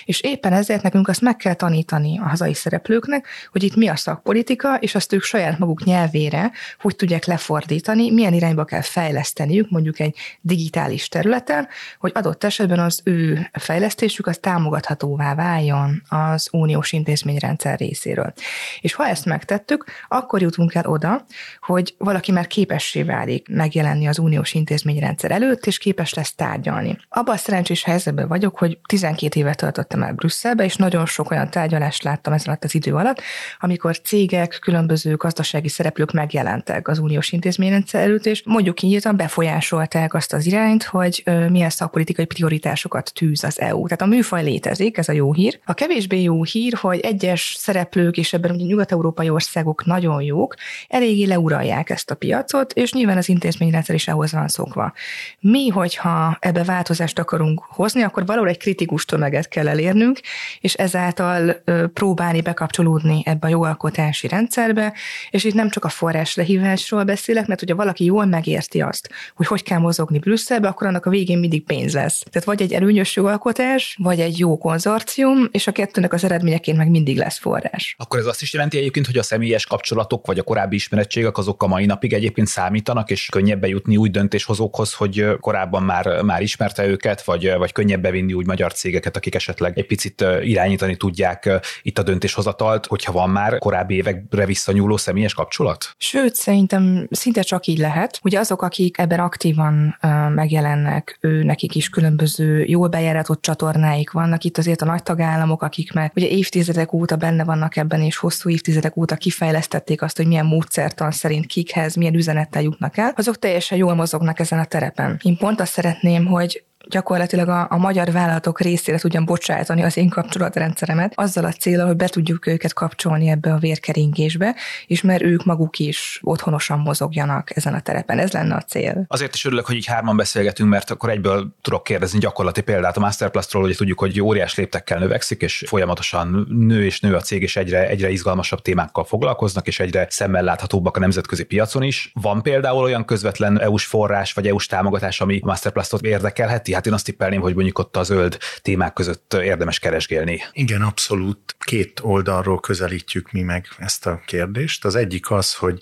és 0.06 0.22
éppen 0.22 0.54
ezért 0.54 0.82
nekünk 0.82 1.08
azt 1.08 1.22
meg 1.22 1.36
kell 1.36 1.54
tanítani 1.54 2.20
a 2.20 2.28
hazai 2.28 2.54
szereplőknek, 2.54 3.28
hogy 3.52 3.64
itt 3.64 3.76
mi 3.76 3.88
a 3.88 3.96
szakpolitika, 3.96 4.76
és 4.76 4.96
azt 4.96 5.14
ők 5.14 5.24
saját 5.24 5.60
maguk 5.60 5.84
nyelvére 5.84 6.52
hogy 6.80 6.96
tudják 6.96 7.26
lefordítani, 7.26 8.12
milyen 8.12 8.34
irányba 8.34 8.66
kell 8.66 8.82
fejleszteniük 9.08 9.70
mondjuk 9.70 10.00
egy 10.00 10.16
digitális 10.42 11.08
területen, 11.08 11.68
hogy 12.00 12.12
adott 12.14 12.44
esetben 12.44 12.80
az 12.80 13.02
ő 13.04 13.50
fejlesztésük 13.54 14.28
az 14.28 14.38
támogathatóvá 14.38 15.36
váljon 15.36 16.02
az 16.08 16.48
uniós 16.52 16.92
intézményrendszer 16.92 17.78
részéről. 17.78 18.34
És 18.82 18.94
ha 18.94 19.08
ezt 19.08 19.26
megtettük, 19.26 19.86
akkor 20.08 20.42
jutunk 20.42 20.74
el 20.76 20.86
oda, 20.86 21.26
hogy 21.62 21.96
valaki 21.98 22.32
már 22.32 22.48
képessé 22.48 23.04
válik 23.04 23.48
megjelenni 23.50 24.08
az 24.08 24.20
uniós 24.20 24.54
intézményrendszer 24.54 25.32
előtt, 25.32 25.66
és 25.66 25.78
képes 25.78 26.14
lesz 26.14 26.36
tárgyalni. 26.36 26.98
Abban 27.10 27.34
a 27.34 27.38
szerencsés 27.38 27.84
helyzetben 27.84 28.28
vagyok, 28.28 28.58
hogy 28.58 28.80
12 28.88 29.40
évet 29.40 29.58
töltöttem 29.58 30.04
el 30.04 30.14
Brüsszelbe, 30.14 30.64
és 30.64 30.76
nagyon 30.76 31.06
sok 31.06 31.32
olyan 31.32 31.50
tárgyalást 31.50 32.04
láttam 32.04 32.34
ezen 32.34 32.48
alatt 32.48 32.64
az 32.64 32.76
idő 32.76 32.94
alatt, 32.94 33.22
amikor 33.60 34.02
cégek, 34.02 34.58
különböző 34.62 35.16
gazdasági 35.16 35.70
szereplők 35.70 36.12
megjelentek 36.12 36.88
az 36.88 37.00
uniós 37.00 37.32
intézményrendszer 37.32 38.02
előtt, 38.02 38.26
és 38.26 38.44
mondjuk 38.46 38.82
nyíltan 38.98 39.18
befolyásolták 39.18 40.13
azt 40.13 40.34
az 40.34 40.46
irányt, 40.46 40.84
hogy 40.84 41.24
milyen 41.50 41.70
szakpolitikai 41.70 42.25
prioritásokat 42.25 43.12
tűz 43.13 43.44
az 43.44 43.62
EU. 43.62 43.84
Tehát 43.84 44.01
a 44.01 44.06
műfaj 44.06 44.44
létezik, 44.44 44.98
ez 44.98 45.10
a 45.10 45.12
jó 45.12 45.34
hír. 45.34 45.60
A 45.66 45.74
kevésbé 45.74 46.22
jó 46.22 46.44
hír, 46.44 46.74
hogy 46.74 47.00
egyes 47.00 47.56
szereplők, 47.58 48.18
és 48.18 48.34
ebben 48.34 48.51
ugye 48.51 48.66
nyugat-európai 48.66 49.30
országok 49.30 49.86
nagyon 49.86 50.22
jók, 50.22 50.56
eléggé 50.88 51.24
leuralják 51.24 51.89
ezt 51.89 52.12
a 52.12 52.16
piacot, 52.16 52.74
és 52.74 52.94
nyilván 52.94 53.18
az 53.18 53.30
intézményrendszer 53.30 53.96
is 53.96 54.08
ahhoz 54.08 54.32
van 54.32 54.48
szokva. 54.48 54.94
Mi, 55.39 55.68
hogyha 55.68 56.38
ebbe 56.39 56.63
változást 56.63 57.20
akarunk 57.20 57.60
hozni, 57.70 58.01
akkor 58.01 58.25
valahol 58.25 58.50
egy 58.50 58.58
kritikus 58.58 59.06
tömeget 59.06 59.48
kell 59.48 59.68
elérnünk, 59.68 60.20
és 60.60 60.74
ezáltal 60.74 61.63
próbálni 61.94 62.42
bekapcsolódni 62.42 63.22
ebbe 63.25 63.48
a 63.48 63.50
jogalkotási 63.50 64.27
rendszerbe, 64.27 64.94
és 65.30 65.44
itt 65.44 65.54
nem 65.54 65.70
csak 65.70 65.86
a 65.86 65.89
forrás 65.89 66.36
lehívásról 66.36 67.04
beszélek, 67.04 67.48
mert 67.48 67.60
hogyha 67.60 67.75
valaki 67.75 68.06
jól 68.06 68.25
megérti 68.25 68.82
azt, 68.88 69.10
hogy 69.36 69.48
hogy 69.48 69.63
kell 69.63 69.79
mozogni 69.79 70.20
Brüsszelbe, 70.20 70.67
akkor 70.67 70.88
annak 70.88 71.06
a 71.06 71.10
végén 71.10 71.38
mindig 71.38 71.63
pénz 71.63 71.94
lesz. 71.94 72.24
Tehát 72.32 72.48
vagy 72.48 72.62
egy 72.62 72.74
előnyös 72.74 73.15
jogalkotás, 73.15 73.98
vagy 74.01 74.20
egy 74.20 74.39
jó 74.39 74.58
konzorcium, 74.58 75.48
és 75.51 75.67
a 75.67 75.72
kettőnek 75.72 76.13
az 76.13 76.24
eredményeként 76.24 76.77
meg 76.77 76.89
mindig 76.89 77.17
lesz 77.17 77.38
forrás. 77.38 77.96
Akkor 77.98 78.20
ez 78.20 78.25
azt 78.25 78.41
is 78.41 78.53
jelenti 78.53 78.77
egyébként, 78.77 79.06
hogy 79.06 79.17
a 79.17 79.24
személyes 79.24 79.65
kapcsolatok 79.65 80.25
vagy 80.25 80.39
a 80.39 80.44
korábbi 80.44 80.75
ismerettségek 80.75 81.38
azok 81.38 81.63
a 81.63 81.67
mai 81.67 81.86
napig 81.86 82.13
egyébként 82.13 82.48
számítanak, 82.48 83.10
és 83.10 83.25
könnyebb 83.32 83.65
jutni 83.65 83.98
úgy 83.98 84.12
döntéshozókhoz, 84.12 84.94
hogy 84.94 85.25
korábban 85.39 85.84
már, 85.84 86.22
már 86.22 86.41
ismerte 86.41 86.88
őket, 86.88 87.24
vagy, 87.24 87.53
vagy 87.58 87.72
könnyebb 87.72 88.01
bevinni 88.01 88.34
úgy 88.34 88.46
magyar 88.46 88.74
cégeket, 88.74 89.15
akik 89.15 89.36
esetleg 89.36 89.77
egy 89.77 89.86
picit 89.86 90.25
irányítani 90.41 90.96
tudják 90.96 91.50
itt 91.82 91.98
a 91.98 92.03
döntéshozatalt, 92.03 92.86
hogyha 92.86 93.12
van 93.12 93.29
már 93.29 93.58
korábbi 93.58 93.96
évekre 93.96 94.46
visszanyúló 94.46 94.98
személyes 94.98 95.34
kapcsolat? 95.34 95.96
Sőt, 95.98 96.36
szerintem 96.36 97.08
szinte 97.12 97.41
csak 97.41 97.65
így 97.65 97.77
lehet. 97.77 98.20
Ugye 98.24 98.39
azok, 98.39 98.62
akik 98.62 98.77
ebben 98.94 99.20
aktívan 99.20 99.98
megjelennek, 100.36 101.18
ő 101.22 101.44
nekik 101.44 101.76
is 101.76 101.90
különböző 101.90 102.64
jól 102.64 102.88
bejáratott 102.88 103.42
csatornáik 103.42 104.12
vannak. 104.12 104.44
Itt 104.44 104.58
azért 104.58 104.82
a 104.82 104.86
nagy 104.86 105.04
tagállamok, 105.04 105.62
akik 105.62 105.94
meg 105.94 106.12
ugye 106.16 106.28
évtizedek 106.28 106.94
óta 106.94 107.16
benne 107.16 107.44
vannak 107.44 107.76
ebben, 107.76 108.02
és 108.02 108.18
hosszú 108.18 108.50
évtizedek 108.50 108.98
óta 108.98 109.16
kifejlesztették 109.16 110.02
azt, 110.02 110.18
hogy 110.18 110.28
milyen 110.28 110.46
módszertan 110.46 111.12
szerint 111.12 111.46
kikhez, 111.46 111.96
milyen 111.96 112.14
üzenettel 112.14 112.62
jutnak 112.62 112.98
el, 112.98 113.14
azok 113.16 113.40
teljesen 113.40 113.78
jól 113.78 113.96
mozognak 113.96 114.40
ezen 114.40 114.60
a 114.60 114.66
terepen. 114.66 115.20
Én 115.24 115.38
pont 115.38 115.62
azt 115.62 115.72
szeretném, 115.72 116.26
hogy 116.26 116.64
gyakorlatilag 116.89 117.48
a, 117.48 117.67
a 117.70 117.77
magyar 117.77 118.12
vállalatok 118.12 118.62
részére 118.62 118.98
tudjam 118.98 119.25
bocsátani 119.25 119.84
az 119.84 119.98
én 119.98 120.10
kapcsolatrendszeremet, 120.10 121.12
azzal 121.15 121.46
a 121.46 121.51
célra, 121.51 121.86
hogy 121.86 121.96
be 121.96 122.08
tudjuk 122.08 122.48
őket 122.48 122.74
kapcsolni 122.74 123.29
ebbe 123.29 123.53
a 123.53 123.58
vérkeringésbe, 123.58 124.56
és 124.88 125.01
mert 125.01 125.22
ők 125.22 125.46
maguk 125.46 125.79
is 125.79 126.20
otthonosan 126.24 126.79
mozogjanak 126.79 127.56
ezen 127.56 127.74
a 127.74 127.79
terepen. 127.79 128.20
Ez 128.20 128.32
lenne 128.32 128.56
a 128.56 128.62
cél. 128.62 129.06
Azért 129.08 129.36
is 129.36 129.46
örülök, 129.46 129.65
hogy 129.65 129.75
így 129.75 129.86
hárman 129.86 130.15
beszélgetünk, 130.17 130.70
mert 130.70 130.89
akkor 130.89 131.10
egyből 131.10 131.56
tudok 131.62 131.84
kérdezni 131.84 132.20
gyakorlati 132.20 132.62
példát 132.62 132.98
a 132.98 133.00
Masterplastról, 133.00 133.63
hogy 133.63 133.75
tudjuk, 133.75 134.00
hogy 134.00 134.22
óriás 134.22 134.56
léptekkel 134.56 135.00
növekszik, 135.00 135.41
és 135.41 135.63
folyamatosan 135.67 136.48
nő 136.50 136.86
és 136.86 137.00
nő 137.00 137.15
a 137.15 137.22
cég, 137.22 137.41
és 137.41 137.56
egyre, 137.56 137.88
egyre 137.88 138.10
izgalmasabb 138.10 138.62
témákkal 138.62 139.03
foglalkoznak, 139.03 139.67
és 139.67 139.79
egyre 139.79 140.08
szemmel 140.10 140.44
láthatóbbak 140.44 140.98
a 140.98 141.00
nemzetközi 141.00 141.44
piacon 141.44 141.84
is. 141.84 142.12
Van 142.13 142.41
például 142.41 142.84
olyan 142.84 143.06
közvetlen 143.06 143.62
EU-s 143.62 143.86
forrás 143.86 144.34
vagy 144.34 144.48
EU-s 144.48 144.65
támogatás, 144.65 145.22
ami 145.22 145.39
a 145.41 145.46
Masterplastot 145.46 146.01
érdekelheti? 146.01 146.74
Hát 146.78 146.86
én 146.86 146.94
azt 146.94 147.06
tippelném, 147.06 147.42
hogy 147.42 147.54
mondjuk 147.54 147.80
ott 147.80 147.98
a 147.98 148.04
zöld 148.04 148.38
témák 148.62 148.94
között 148.94 149.34
érdemes 149.34 149.80
keresgélni. 149.80 150.42
Igen, 150.52 150.82
abszolút. 150.82 151.56
Két 151.60 152.00
oldalról 152.04 152.60
közelítjük 152.60 153.32
mi 153.32 153.42
meg 153.42 153.68
ezt 153.78 154.06
a 154.06 154.22
kérdést. 154.26 154.86
Az 154.86 154.96
egyik 154.96 155.32
az, 155.32 155.56
hogy 155.56 155.82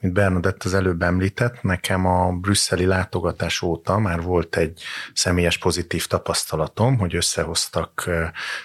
mint 0.00 0.16
Bernadett 0.16 0.62
az 0.62 0.74
előbb 0.74 1.02
említett, 1.02 1.62
nekem 1.62 2.06
a 2.06 2.32
brüsszeli 2.32 2.84
látogatás 2.84 3.62
óta 3.62 3.98
már 3.98 4.20
volt 4.22 4.56
egy 4.56 4.82
személyes 5.12 5.58
pozitív 5.58 6.06
tapasztalatom, 6.06 6.98
hogy 6.98 7.16
összehoztak 7.16 8.10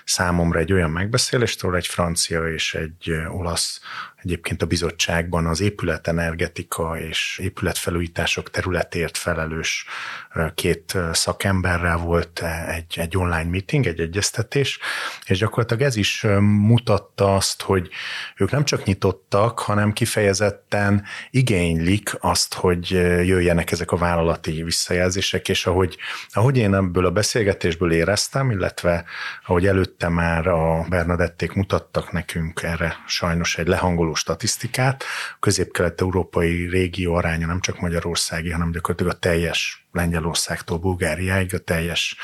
számomra 0.06 0.60
egy 0.60 0.74
olyan 0.74 0.92
megbeszélést, 0.92 1.64
ahol 1.64 1.76
egy 1.76 1.88
francia 1.88 2.48
és 2.48 2.74
egy 2.74 3.12
olasz 3.30 3.80
egyébként 4.24 4.62
a 4.62 4.66
bizottságban 4.66 5.46
az 5.46 5.62
épületenergetika 5.62 7.00
és 7.00 7.40
épületfelújítások 7.44 8.50
területért 8.50 9.18
felelős 9.18 9.86
két 10.56 10.98
szakemberrel 11.12 11.98
volt 11.98 12.44
egy, 12.68 13.00
egy 13.00 13.18
online 13.18 13.50
meeting, 13.50 13.86
egy 13.86 14.00
egyeztetés, 14.00 14.80
és 15.26 15.38
gyakorlatilag 15.38 15.84
ez 15.84 15.96
is 15.96 16.26
mutatta 16.42 17.36
azt, 17.36 17.62
hogy 17.62 17.90
ők 18.38 18.52
nem 18.52 18.64
csak 18.64 18.84
nyitottak, 18.84 19.60
hanem 19.60 19.94
kifejezetten 19.94 21.04
igénylik 21.30 22.16
azt, 22.20 22.54
hogy 22.54 22.90
jöjjenek 22.90 23.72
ezek 23.72 23.92
a 23.92 23.98
vállalati 23.98 24.64
visszajelzések, 24.64 25.50
és 25.50 25.66
ahogy, 25.66 25.98
ahogy 26.30 26.58
én 26.58 26.74
ebből 26.74 27.06
a 27.06 27.12
beszélgetésből 27.12 27.92
éreztem, 27.92 28.52
illetve 28.52 29.06
ahogy 29.46 29.68
előtte 29.68 30.10
már 30.10 30.48
a 30.48 30.86
Bernadették 30.90 31.54
mutattak 31.54 32.12
nekünk 32.12 32.64
erre 32.64 32.96
sajnos 33.08 33.58
egy 33.58 33.68
lehangoló 33.68 34.09
statisztikát, 34.14 35.04
a 35.34 35.38
közép-kelet-európai 35.40 36.68
régió 36.70 37.14
aránya 37.14 37.48
nem 37.48 37.60
csak 37.60 37.80
magyarországi, 37.80 38.52
hanem 38.52 38.72
gyakorlatilag 38.72 39.14
a 39.14 39.20
teljes 39.20 39.88
Lengyelországtól 39.92 40.78
Bulgáriáig 40.78 41.54
a 41.54 41.58
teljes 41.58 42.16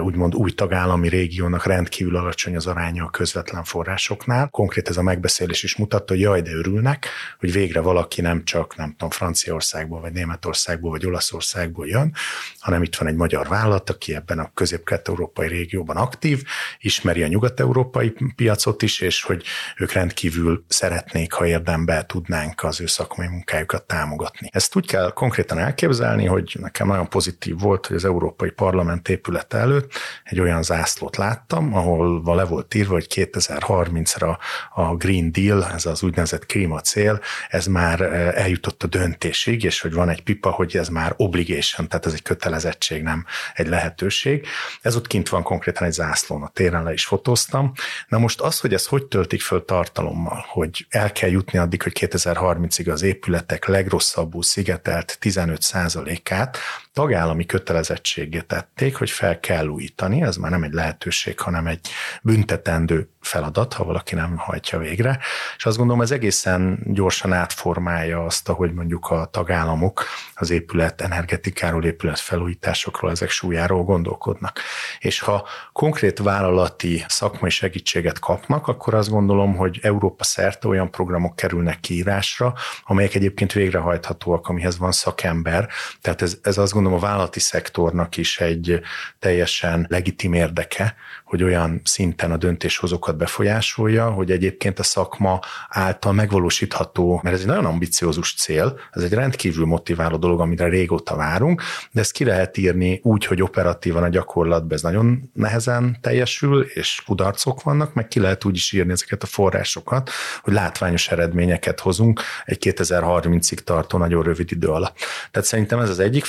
úgymond 0.00 0.34
új 0.34 0.50
tagállami 0.50 1.08
régiónak 1.08 1.66
rendkívül 1.66 2.16
alacsony 2.16 2.56
az 2.56 2.66
aránya 2.66 3.04
a 3.04 3.10
közvetlen 3.10 3.64
forrásoknál. 3.64 4.48
Konkrét 4.48 4.88
ez 4.88 4.96
a 4.96 5.02
megbeszélés 5.02 5.62
is 5.62 5.76
mutatta, 5.76 6.12
hogy 6.12 6.22
jaj, 6.22 6.42
de 6.42 6.50
örülnek, 6.50 7.08
hogy 7.38 7.52
végre 7.52 7.80
valaki 7.80 8.20
nem 8.20 8.44
csak, 8.44 8.76
nem 8.76 8.90
tudom, 8.90 9.10
Franciaországból, 9.10 10.00
vagy 10.00 10.12
Németországból, 10.12 10.90
vagy 10.90 11.06
Olaszországból 11.06 11.86
jön, 11.86 12.14
hanem 12.58 12.82
itt 12.82 12.96
van 12.96 13.08
egy 13.08 13.14
magyar 13.14 13.48
vállalat, 13.48 13.90
aki 13.90 14.14
ebben 14.14 14.38
a 14.38 14.50
közép-kelet-európai 14.54 15.48
régióban 15.48 15.96
aktív, 15.96 16.42
ismeri 16.78 17.22
a 17.22 17.26
nyugat-európai 17.26 18.14
piacot 18.36 18.82
is, 18.82 19.00
és 19.00 19.22
hogy 19.22 19.44
ők 19.76 19.92
rendkívül 19.92 20.64
szeretnék, 20.68 21.32
ha 21.32 21.46
érdembe 21.46 22.04
tudnánk 22.06 22.62
az 22.62 22.80
ő 22.80 22.86
szakmai 22.86 23.26
munkájukat 23.26 23.86
támogatni. 23.86 24.48
Ezt 24.52 24.76
úgy 24.76 24.86
kell 24.86 25.12
konkrétan 25.12 25.58
elképzelni, 25.58 26.26
hogy 26.26 26.56
nekem 26.60 26.86
nagyon 26.86 27.03
olyan 27.04 27.08
pozitív 27.08 27.58
volt, 27.58 27.86
hogy 27.86 27.96
az 27.96 28.04
Európai 28.04 28.50
Parlament 28.50 29.08
épülete 29.08 29.58
előtt 29.58 29.92
egy 30.24 30.40
olyan 30.40 30.62
zászlót 30.62 31.16
láttam, 31.16 31.74
ahol 31.74 32.34
le 32.36 32.44
volt 32.44 32.74
írva, 32.74 32.92
hogy 32.92 33.06
2030-ra 33.14 34.38
a 34.74 34.94
Green 34.96 35.32
Deal, 35.32 35.64
ez 35.64 35.86
az 35.86 36.02
úgynevezett 36.02 36.46
klímacél, 36.46 37.20
ez 37.48 37.66
már 37.66 38.00
eh, 38.00 38.34
eljutott 38.34 38.82
a 38.82 38.86
döntésig, 38.86 39.64
és 39.64 39.80
hogy 39.80 39.92
van 39.92 40.08
egy 40.08 40.22
pipa, 40.22 40.50
hogy 40.50 40.76
ez 40.76 40.88
már 40.88 41.14
obligation, 41.16 41.88
tehát 41.88 42.06
ez 42.06 42.12
egy 42.12 42.22
kötelezettség, 42.22 43.02
nem 43.02 43.24
egy 43.54 43.68
lehetőség. 43.68 44.46
Ez 44.82 44.96
ott 44.96 45.06
kint 45.06 45.28
van 45.28 45.42
konkrétan 45.42 45.86
egy 45.86 45.92
zászlón, 45.92 46.42
a 46.42 46.48
téren 46.48 46.82
le 46.82 46.92
is 46.92 47.04
fotóztam. 47.04 47.72
Na 48.08 48.18
most 48.18 48.40
az, 48.40 48.60
hogy 48.60 48.74
ez 48.74 48.86
hogy 48.86 49.04
töltik 49.04 49.40
föl 49.40 49.64
tartalommal, 49.64 50.44
hogy 50.48 50.86
el 50.88 51.12
kell 51.12 51.30
jutni 51.30 51.58
addig, 51.58 51.82
hogy 51.82 51.92
2030-ig 52.00 52.92
az 52.92 53.02
épületek 53.02 53.66
legrosszabbul 53.66 54.42
szigetelt 54.42 55.18
15%-át 55.20 56.58
tagállami 56.94 57.46
kötelezettségé 57.46 58.40
tették, 58.40 58.96
hogy 58.96 59.10
fel 59.10 59.40
kell 59.40 59.66
újítani, 59.66 60.22
ez 60.22 60.36
már 60.36 60.50
nem 60.50 60.62
egy 60.62 60.72
lehetőség, 60.72 61.40
hanem 61.40 61.66
egy 61.66 61.88
büntetendő 62.22 63.08
feladat, 63.20 63.72
ha 63.72 63.84
valaki 63.84 64.14
nem 64.14 64.36
hajtja 64.36 64.78
végre, 64.78 65.18
és 65.56 65.66
azt 65.66 65.76
gondolom, 65.76 66.02
ez 66.02 66.10
egészen 66.10 66.78
gyorsan 66.84 67.32
átformálja 67.32 68.24
azt, 68.24 68.48
ahogy 68.48 68.72
mondjuk 68.72 69.10
a 69.10 69.24
tagállamok 69.24 70.04
az 70.34 70.50
épület 70.50 71.00
energetikáról, 71.00 71.84
épület 71.84 72.18
felújításokról, 72.18 73.10
ezek 73.10 73.30
súlyáról 73.30 73.82
gondolkodnak. 73.82 74.60
És 74.98 75.20
ha 75.20 75.46
konkrét 75.72 76.18
vállalati 76.18 77.04
szakmai 77.08 77.50
segítséget 77.50 78.18
kapnak, 78.18 78.68
akkor 78.68 78.94
azt 78.94 79.10
gondolom, 79.10 79.56
hogy 79.56 79.78
Európa 79.82 80.24
szerte 80.24 80.68
olyan 80.68 80.90
programok 80.90 81.36
kerülnek 81.36 81.80
kiírásra, 81.80 82.54
amelyek 82.84 83.14
egyébként 83.14 83.52
végrehajthatóak, 83.52 84.48
amihez 84.48 84.78
van 84.78 84.92
szakember. 84.92 85.68
Tehát 86.00 86.22
ez, 86.22 86.38
ez 86.42 86.58
azt 86.58 86.72
gondolom 86.72 86.82
a 86.92 86.98
vállalati 86.98 87.40
szektornak 87.40 88.16
is 88.16 88.40
egy 88.40 88.80
teljesen 89.18 89.86
legitim 89.88 90.32
érdeke, 90.32 90.94
hogy 91.24 91.42
olyan 91.42 91.80
szinten 91.84 92.32
a 92.32 92.36
döntéshozókat 92.36 93.16
befolyásolja, 93.16 94.10
hogy 94.10 94.30
egyébként 94.30 94.78
a 94.78 94.82
szakma 94.82 95.40
által 95.68 96.12
megvalósítható, 96.12 97.20
mert 97.22 97.34
ez 97.34 97.40
egy 97.40 97.46
nagyon 97.46 97.64
ambiciózus 97.64 98.34
cél, 98.34 98.78
ez 98.92 99.02
egy 99.02 99.12
rendkívül 99.12 99.66
motiváló 99.66 100.16
dolog, 100.16 100.40
amire 100.40 100.68
régóta 100.68 101.16
várunk, 101.16 101.62
de 101.90 102.00
ezt 102.00 102.12
ki 102.12 102.24
lehet 102.24 102.56
írni 102.56 103.00
úgy, 103.02 103.24
hogy 103.24 103.42
operatívan 103.42 104.02
a 104.02 104.08
gyakorlatban 104.08 104.72
ez 104.72 104.82
nagyon 104.82 105.30
nehezen 105.32 105.98
teljesül, 106.00 106.62
és 106.62 107.02
kudarcok 107.06 107.62
vannak, 107.62 107.94
meg 107.94 108.08
ki 108.08 108.20
lehet 108.20 108.44
úgy 108.44 108.56
is 108.56 108.72
írni 108.72 108.92
ezeket 108.92 109.22
a 109.22 109.26
forrásokat, 109.26 110.10
hogy 110.42 110.52
látványos 110.52 111.08
eredményeket 111.08 111.80
hozunk 111.80 112.20
egy 112.44 112.58
2030-ig 112.60 113.58
tartó 113.58 113.98
nagyon 113.98 114.22
rövid 114.22 114.52
idő 114.52 114.68
alatt. 114.68 114.96
Tehát 115.30 115.48
szerintem 115.48 115.78
ez 115.78 115.88
az 115.88 115.98
egyik 115.98 116.24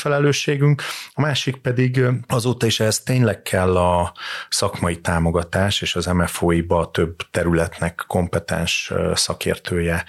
felelősségünk, 0.45 0.81
a 1.13 1.21
másik 1.21 1.55
pedig 1.55 2.01
azóta 2.27 2.65
is 2.65 2.79
ez 2.79 2.99
tényleg 2.99 3.41
kell 3.41 3.77
a 3.77 4.13
szakmai 4.49 5.01
támogatás, 5.01 5.81
és 5.81 5.95
az 5.95 6.05
MFOI-ba 6.05 6.91
több 6.91 7.15
területnek 7.31 8.03
kompetens 8.07 8.93
szakértője 9.13 10.05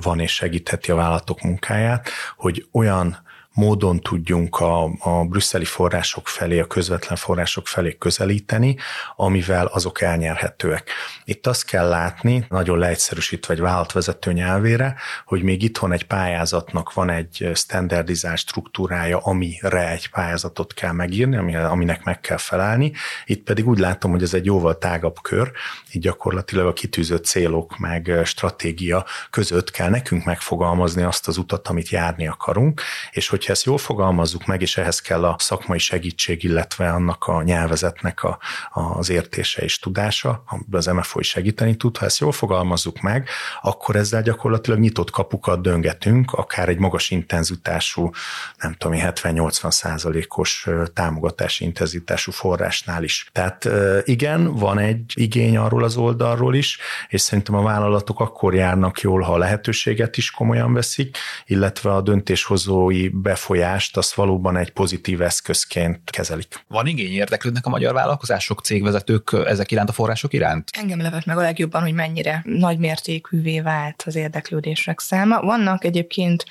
van, 0.00 0.20
és 0.20 0.34
segítheti 0.34 0.90
a 0.90 0.94
vállalatok 0.94 1.40
munkáját, 1.40 2.08
hogy 2.36 2.66
olyan 2.72 3.22
módon 3.54 4.00
tudjunk 4.00 4.60
a, 4.60 4.84
a 4.98 5.24
brüsszeli 5.24 5.64
források 5.64 6.28
felé, 6.28 6.60
a 6.60 6.66
közvetlen 6.66 7.16
források 7.16 7.66
felé 7.66 7.96
közelíteni, 7.98 8.76
amivel 9.16 9.66
azok 9.66 10.00
elnyerhetőek. 10.00 10.90
Itt 11.24 11.46
azt 11.46 11.64
kell 11.64 11.88
látni, 11.88 12.46
nagyon 12.48 12.78
leegyszerűsítve 12.78 13.54
egy 13.54 13.60
vállalatvezető 13.60 14.32
nyelvére, 14.32 14.94
hogy 15.26 15.42
még 15.42 15.62
itthon 15.62 15.92
egy 15.92 16.06
pályázatnak 16.06 16.92
van 16.92 17.10
egy 17.10 17.50
standardizált 17.54 18.38
struktúrája, 18.38 19.18
amire 19.18 19.90
egy 19.90 20.10
pályázatot 20.10 20.74
kell 20.74 20.92
megírni, 20.92 21.56
aminek 21.56 22.04
meg 22.04 22.20
kell 22.20 22.36
felelni. 22.36 22.92
Itt 23.24 23.44
pedig 23.44 23.68
úgy 23.68 23.78
látom, 23.78 24.10
hogy 24.10 24.22
ez 24.22 24.34
egy 24.34 24.44
jóval 24.44 24.78
tágabb 24.78 25.20
kör, 25.22 25.50
így 25.92 26.02
gyakorlatilag 26.02 26.66
a 26.66 26.72
kitűzött 26.72 27.24
célok 27.24 27.78
meg 27.78 28.20
stratégia 28.24 29.04
között 29.30 29.70
kell 29.70 29.88
nekünk 29.88 30.24
megfogalmazni 30.24 31.02
azt 31.02 31.28
az 31.28 31.36
utat, 31.36 31.68
amit 31.68 31.88
járni 31.88 32.26
akarunk, 32.26 32.82
és 33.10 33.28
hogy 33.28 33.43
hogyha 33.44 33.58
ezt 33.58 33.64
jól 33.64 33.78
fogalmazzuk 33.78 34.46
meg, 34.46 34.62
és 34.62 34.76
ehhez 34.76 35.00
kell 35.00 35.24
a 35.24 35.36
szakmai 35.38 35.78
segítség, 35.78 36.44
illetve 36.44 36.88
annak 36.90 37.24
a 37.26 37.42
nyelvezetnek 37.42 38.22
a, 38.22 38.38
az 38.72 39.10
értése 39.10 39.62
és 39.62 39.78
tudása, 39.78 40.42
amiben 40.46 40.78
az 40.78 40.86
MFO 40.86 41.20
is 41.20 41.28
segíteni 41.28 41.76
tud, 41.76 41.96
ha 41.96 42.04
ezt 42.04 42.18
jól 42.18 42.32
fogalmazzuk 42.32 43.00
meg, 43.00 43.28
akkor 43.62 43.96
ezzel 43.96 44.22
gyakorlatilag 44.22 44.78
nyitott 44.78 45.10
kapukat 45.10 45.62
döngetünk, 45.62 46.32
akár 46.32 46.68
egy 46.68 46.78
magas 46.78 47.10
intenzitású, 47.10 48.10
nem 48.58 48.74
tudom, 48.78 48.98
70-80 49.00 49.70
százalékos 49.70 50.68
támogatási 50.94 51.64
intenzitású 51.64 52.32
forrásnál 52.32 53.02
is. 53.02 53.28
Tehát 53.32 53.68
igen, 54.04 54.54
van 54.54 54.78
egy 54.78 55.12
igény 55.14 55.56
arról 55.56 55.84
az 55.84 55.96
oldalról 55.96 56.54
is, 56.54 56.78
és 57.08 57.20
szerintem 57.20 57.54
a 57.54 57.62
vállalatok 57.62 58.20
akkor 58.20 58.54
járnak 58.54 59.00
jól, 59.00 59.20
ha 59.20 59.32
a 59.32 59.38
lehetőséget 59.38 60.16
is 60.16 60.30
komolyan 60.30 60.72
veszik, 60.72 61.16
illetve 61.46 61.92
a 61.92 62.00
döntéshozói 62.00 63.08
be 63.08 63.33
befolyást, 63.34 63.96
azt 63.96 64.14
valóban 64.14 64.56
egy 64.56 64.70
pozitív 64.70 65.22
eszközként 65.22 66.10
kezelik. 66.10 66.64
Van 66.68 66.86
igény 66.86 67.12
érdeklődnek 67.12 67.66
a 67.66 67.70
magyar 67.70 67.92
vállalkozások, 67.92 68.60
cégvezetők 68.60 69.36
ezek 69.46 69.70
iránt 69.70 69.88
a 69.88 69.92
források 69.92 70.32
iránt? 70.32 70.70
Engem 70.72 71.00
levet 71.00 71.24
meg 71.26 71.36
a 71.36 71.40
legjobban, 71.40 71.82
hogy 71.82 71.92
mennyire 71.92 72.42
nagymértékűvé 72.44 73.60
vált 73.60 74.02
az 74.06 74.14
érdeklődések 74.14 75.00
száma. 75.00 75.40
Vannak 75.40 75.84
egyébként 75.84 76.44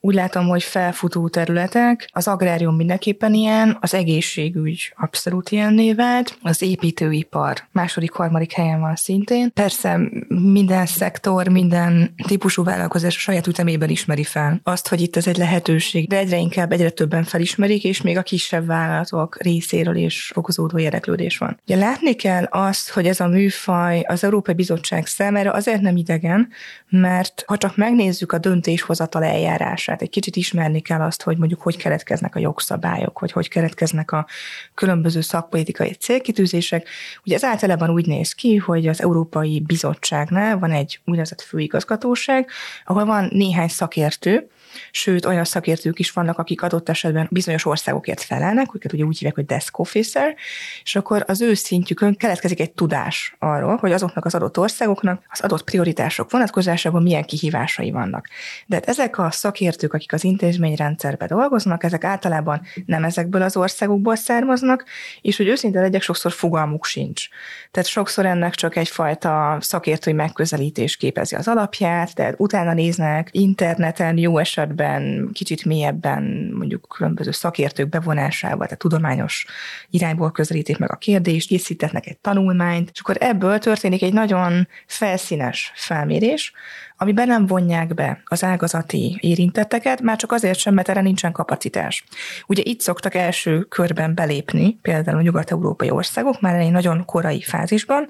úgy 0.00 0.14
látom, 0.14 0.46
hogy 0.46 0.62
felfutó 0.62 1.28
területek, 1.28 2.08
az 2.12 2.28
agrárium 2.28 2.76
mindenképpen 2.76 3.34
ilyen, 3.34 3.76
az 3.80 3.94
egészségügy 3.94 4.92
abszolút 4.96 5.50
ilyen 5.50 5.94
vált, 5.96 6.38
az 6.42 6.62
építőipar 6.62 7.56
második, 7.72 8.12
harmadik 8.12 8.52
helyen 8.52 8.80
van 8.80 8.96
szintén. 8.96 9.52
Persze 9.52 10.00
minden 10.28 10.86
szektor, 10.86 11.48
minden 11.48 12.14
típusú 12.26 12.64
vállalkozás 12.64 13.16
a 13.16 13.18
saját 13.18 13.46
ütemében 13.46 13.88
ismeri 13.88 14.24
fel 14.24 14.60
azt, 14.62 14.88
hogy 14.88 15.00
itt 15.00 15.16
ez 15.16 15.26
egy 15.26 15.36
lehetőség, 15.36 16.08
de 16.08 16.16
egyre 16.16 16.36
inkább 16.36 16.72
egyre 16.72 16.90
többen 16.90 17.24
felismerik, 17.24 17.84
és 17.84 18.02
még 18.02 18.16
a 18.16 18.22
kisebb 18.22 18.66
vállalatok 18.66 19.42
részéről 19.42 19.96
is 19.96 20.30
fokozódó 20.34 20.78
érdeklődés 20.78 21.38
van. 21.38 21.60
Ugye 21.66 21.76
látni 21.76 22.14
kell 22.14 22.44
azt, 22.44 22.90
hogy 22.90 23.06
ez 23.06 23.20
a 23.20 23.26
műfaj 23.26 24.00
az 24.00 24.24
Európai 24.24 24.54
Bizottság 24.54 25.06
számára 25.06 25.52
azért 25.52 25.80
nem 25.80 25.96
idegen, 25.96 26.48
mert 26.88 27.44
ha 27.46 27.56
csak 27.56 27.76
megnézzük 27.76 28.32
a 28.32 28.38
döntéshozatal 28.38 29.24
eljárás 29.24 29.87
hatását. 29.88 30.02
Egy 30.02 30.10
kicsit 30.10 30.36
ismerni 30.36 30.80
kell 30.80 31.00
azt, 31.00 31.22
hogy 31.22 31.38
mondjuk 31.38 31.60
hogy 31.60 31.76
keletkeznek 31.76 32.34
a 32.34 32.38
jogszabályok, 32.38 33.20
vagy 33.20 33.32
hogy 33.32 33.48
keletkeznek 33.48 34.12
a 34.12 34.26
különböző 34.74 35.20
szakpolitikai 35.20 35.92
célkitűzések. 35.92 36.88
Ugye 37.24 37.34
ez 37.34 37.44
általában 37.44 37.90
úgy 37.90 38.06
néz 38.06 38.32
ki, 38.32 38.56
hogy 38.56 38.86
az 38.86 39.02
Európai 39.02 39.60
Bizottságnál 39.60 40.58
van 40.58 40.70
egy 40.70 41.00
úgynevezett 41.04 41.40
főigazgatóság, 41.40 42.48
ahol 42.84 43.04
van 43.04 43.28
néhány 43.32 43.68
szakértő, 43.68 44.48
sőt 44.90 45.24
olyan 45.24 45.44
szakértők 45.44 45.98
is 45.98 46.10
vannak, 46.10 46.38
akik 46.38 46.62
adott 46.62 46.88
esetben 46.88 47.28
bizonyos 47.30 47.64
országokért 47.64 48.22
felelnek, 48.22 48.74
őket 48.74 48.92
ugye 48.92 49.04
úgy 49.04 49.16
hívják, 49.16 49.34
hogy 49.34 49.44
desk 49.44 49.78
officer, 49.78 50.34
és 50.82 50.96
akkor 50.96 51.24
az 51.26 51.40
ő 51.40 51.54
szintjükön 51.54 52.16
keletkezik 52.16 52.60
egy 52.60 52.72
tudás 52.72 53.36
arról, 53.38 53.76
hogy 53.76 53.92
azoknak 53.92 54.24
az 54.24 54.34
adott 54.34 54.58
országoknak 54.58 55.22
az 55.28 55.40
adott 55.40 55.64
prioritások 55.64 56.30
vonatkozásában 56.30 57.02
milyen 57.02 57.24
kihívásai 57.24 57.90
vannak. 57.90 58.28
De 58.66 58.74
hát 58.74 58.88
ezek 58.88 59.18
a 59.18 59.30
szakértők, 59.78 59.92
akik 59.94 60.12
az 60.12 60.24
intézményrendszerben 60.24 61.28
dolgoznak, 61.28 61.84
ezek 61.84 62.04
általában 62.04 62.60
nem 62.86 63.04
ezekből 63.04 63.42
az 63.42 63.56
országokból 63.56 64.16
származnak, 64.16 64.84
és 65.20 65.36
hogy 65.36 65.46
őszinte 65.46 65.80
legyek, 65.80 66.02
sokszor 66.02 66.32
fogalmuk 66.32 66.84
sincs. 66.84 67.28
Tehát 67.70 67.88
sokszor 67.88 68.26
ennek 68.26 68.54
csak 68.54 68.76
egyfajta 68.76 69.58
szakértői 69.60 70.12
megközelítés 70.12 70.96
képezi 70.96 71.34
az 71.34 71.48
alapját, 71.48 72.14
tehát 72.14 72.34
utána 72.38 72.72
néznek 72.72 73.28
interneten, 73.32 74.16
jó 74.16 74.38
esetben 74.38 75.30
kicsit 75.32 75.64
mélyebben 75.64 76.52
mondjuk 76.54 76.94
különböző 76.96 77.30
szakértők 77.30 77.88
bevonásával, 77.88 78.64
tehát 78.64 78.78
tudományos 78.78 79.46
irányból 79.90 80.32
közelítik 80.32 80.78
meg 80.78 80.90
a 80.92 80.96
kérdést, 80.96 81.48
készítetnek 81.48 82.06
egy 82.06 82.18
tanulmányt, 82.18 82.90
és 82.92 83.00
akkor 83.00 83.16
ebből 83.20 83.58
történik 83.58 84.02
egy 84.02 84.12
nagyon 84.12 84.68
felszínes 84.86 85.72
felmérés, 85.74 86.52
amiben 87.00 87.26
nem 87.26 87.46
vonják 87.46 87.94
be 87.94 88.22
az 88.24 88.44
ágazati 88.44 89.18
érintetteket, 89.20 90.00
már 90.00 90.16
csak 90.16 90.32
azért 90.32 90.58
sem, 90.58 90.74
mert 90.74 90.88
erre 90.88 91.00
nincsen 91.00 91.32
kapacitás. 91.32 92.04
Ugye 92.46 92.62
itt 92.64 92.80
szoktak 92.80 93.14
első 93.14 93.60
körben 93.60 94.14
belépni, 94.14 94.78
például 94.82 95.18
a 95.18 95.22
nyugat-európai 95.22 95.90
országok 95.90 96.40
már 96.40 96.54
egy 96.54 96.70
nagyon 96.70 97.04
korai 97.04 97.42
fázisban, 97.42 98.08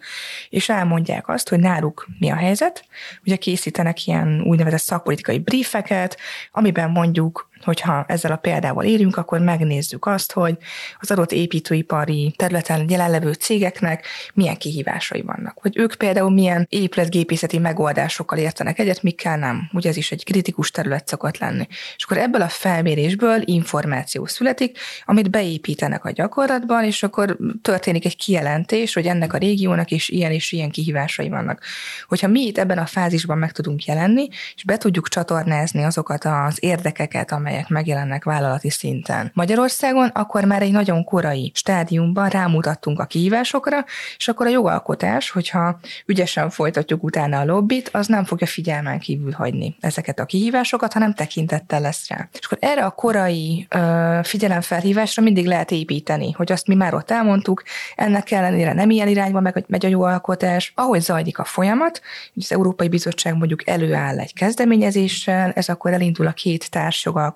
és 0.49 0.69
elmondják 0.69 1.29
azt, 1.29 1.49
hogy 1.49 1.59
náluk 1.59 2.07
mi 2.19 2.31
a 2.31 2.37
helyzet. 2.37 2.85
Ugye 3.25 3.37
készítenek 3.37 4.07
ilyen 4.07 4.43
úgynevezett 4.43 4.81
szakpolitikai 4.81 5.39
briefeket, 5.39 6.17
amiben 6.53 6.91
mondjuk 6.91 7.48
hogyha 7.65 8.05
ezzel 8.09 8.33
a 8.33 8.37
példával 8.37 8.85
érünk, 8.85 9.17
akkor 9.17 9.41
megnézzük 9.41 10.07
azt, 10.07 10.33
hogy 10.33 10.57
az 10.99 11.11
adott 11.11 11.33
építőipari 11.33 12.35
területen 12.37 12.85
jelenlevő 12.89 13.33
cégeknek 13.33 14.07
milyen 14.35 14.57
kihívásai 14.57 15.23
vannak. 15.23 15.59
Hogy 15.61 15.79
ők 15.79 15.95
például 15.95 16.31
milyen 16.31 16.67
épületgépészeti 16.69 17.59
megoldásokkal 17.59 18.39
értenek 18.39 18.79
egyet, 18.79 19.03
mikkel 19.03 19.37
nem. 19.37 19.71
Ugye 19.73 19.89
ez 19.89 19.97
is 19.97 20.13
egy 20.13 20.25
kritikus 20.25 20.71
terület 20.71 21.09
szokott 21.09 21.39
lenni. 21.39 21.67
És 21.97 22.05
akkor 22.05 22.17
ebből 22.17 22.43
a 22.43 22.49
felmérésből 22.49 23.43
információ 23.45 24.27
születik, 24.27 24.79
amit 25.05 25.31
beépítenek 25.31 26.05
a 26.05 26.11
gyakorlatban, 26.11 26.85
és 26.85 27.03
akkor 27.03 27.37
történik 27.63 28.05
egy 28.05 28.17
kijelentés, 28.17 28.95
hogy 28.95 29.07
ennek 29.07 29.33
a 29.33 29.39
régiónak 29.39 29.91
is 29.91 30.09
ilyen 30.09 30.33
és 30.33 30.53
ilyen 30.53 30.71
kihívásai 30.71 31.29
vannak. 31.29 31.63
Hogyha 32.09 32.29
mi 32.29 32.41
itt 32.41 32.59
ebben 32.59 32.79
a 32.79 32.87
fázisban 32.87 33.39
meg 33.39 33.53
tudunk 33.53 33.85
jelenni, 33.85 34.29
és 34.55 34.65
be 34.65 34.77
tudjuk 34.77 35.09
csatornázni 35.09 35.83
azokat 35.83 36.25
az 36.25 36.57
érdekeket, 36.61 37.33
amelyek 37.33 37.48
megjelennek 37.69 38.25
vállalati 38.25 38.71
szinten. 38.71 39.31
Magyarországon 39.35 40.09
akkor 40.09 40.45
már 40.45 40.63
egy 40.63 40.73
nagyon 40.73 41.05
korai 41.05 41.53
stádiumban 41.55 42.29
rámutattunk 42.29 43.01
a 43.01 43.05
kihívásokra, 43.05 43.85
és 44.17 44.29
akkor 44.29 44.47
a 44.47 44.51
jogalkotás, 44.51 45.31
hogyha 45.31 45.79
ügyesen 46.07 46.51
folytatjuk 46.51 47.03
utána 47.03 47.39
a 47.41 47.45
lobbit, 47.45 47.89
az 47.93 48.07
nem 48.07 48.25
fogja 48.25 48.47
figyelmen 48.47 48.99
kívül 48.99 49.33
hagyni 49.33 49.77
ezeket 49.81 50.19
a 50.19 50.25
kihívásokat, 50.25 50.93
hanem 50.93 51.15
tekintettel 51.15 51.81
lesz 51.81 52.09
rá. 52.09 52.29
És 52.33 52.45
akkor 52.45 52.59
erre 52.61 52.85
a 52.85 52.91
korai 52.91 53.67
ö, 53.71 54.21
figyelemfelhívásra 54.23 55.23
mindig 55.23 55.47
lehet 55.47 55.71
építeni, 55.71 56.33
hogy 56.33 56.53
azt 56.53 56.67
mi 56.67 56.75
már 56.75 56.95
ott 56.95 57.11
elmondtuk, 57.11 57.63
ennek 57.97 58.31
ellenére 58.31 58.73
nem 58.73 58.91
ilyen 58.91 59.09
irányba 59.09 59.41
meg, 59.41 59.65
megy 59.69 59.87
a 59.87 59.89
jogalkotás. 59.89 60.73
Ahogy 60.75 61.01
zajlik 61.01 61.39
a 61.39 61.45
folyamat, 61.45 62.01
az 62.35 62.53
Európai 62.53 62.89
Bizottság 62.89 63.37
mondjuk 63.37 63.69
előáll 63.69 64.19
egy 64.19 64.35
kezdeményezéssel, 64.35 65.53
ez 65.55 65.69
akkor 65.69 65.93
elindul 65.93 66.27
a 66.27 66.33
két 66.33 66.71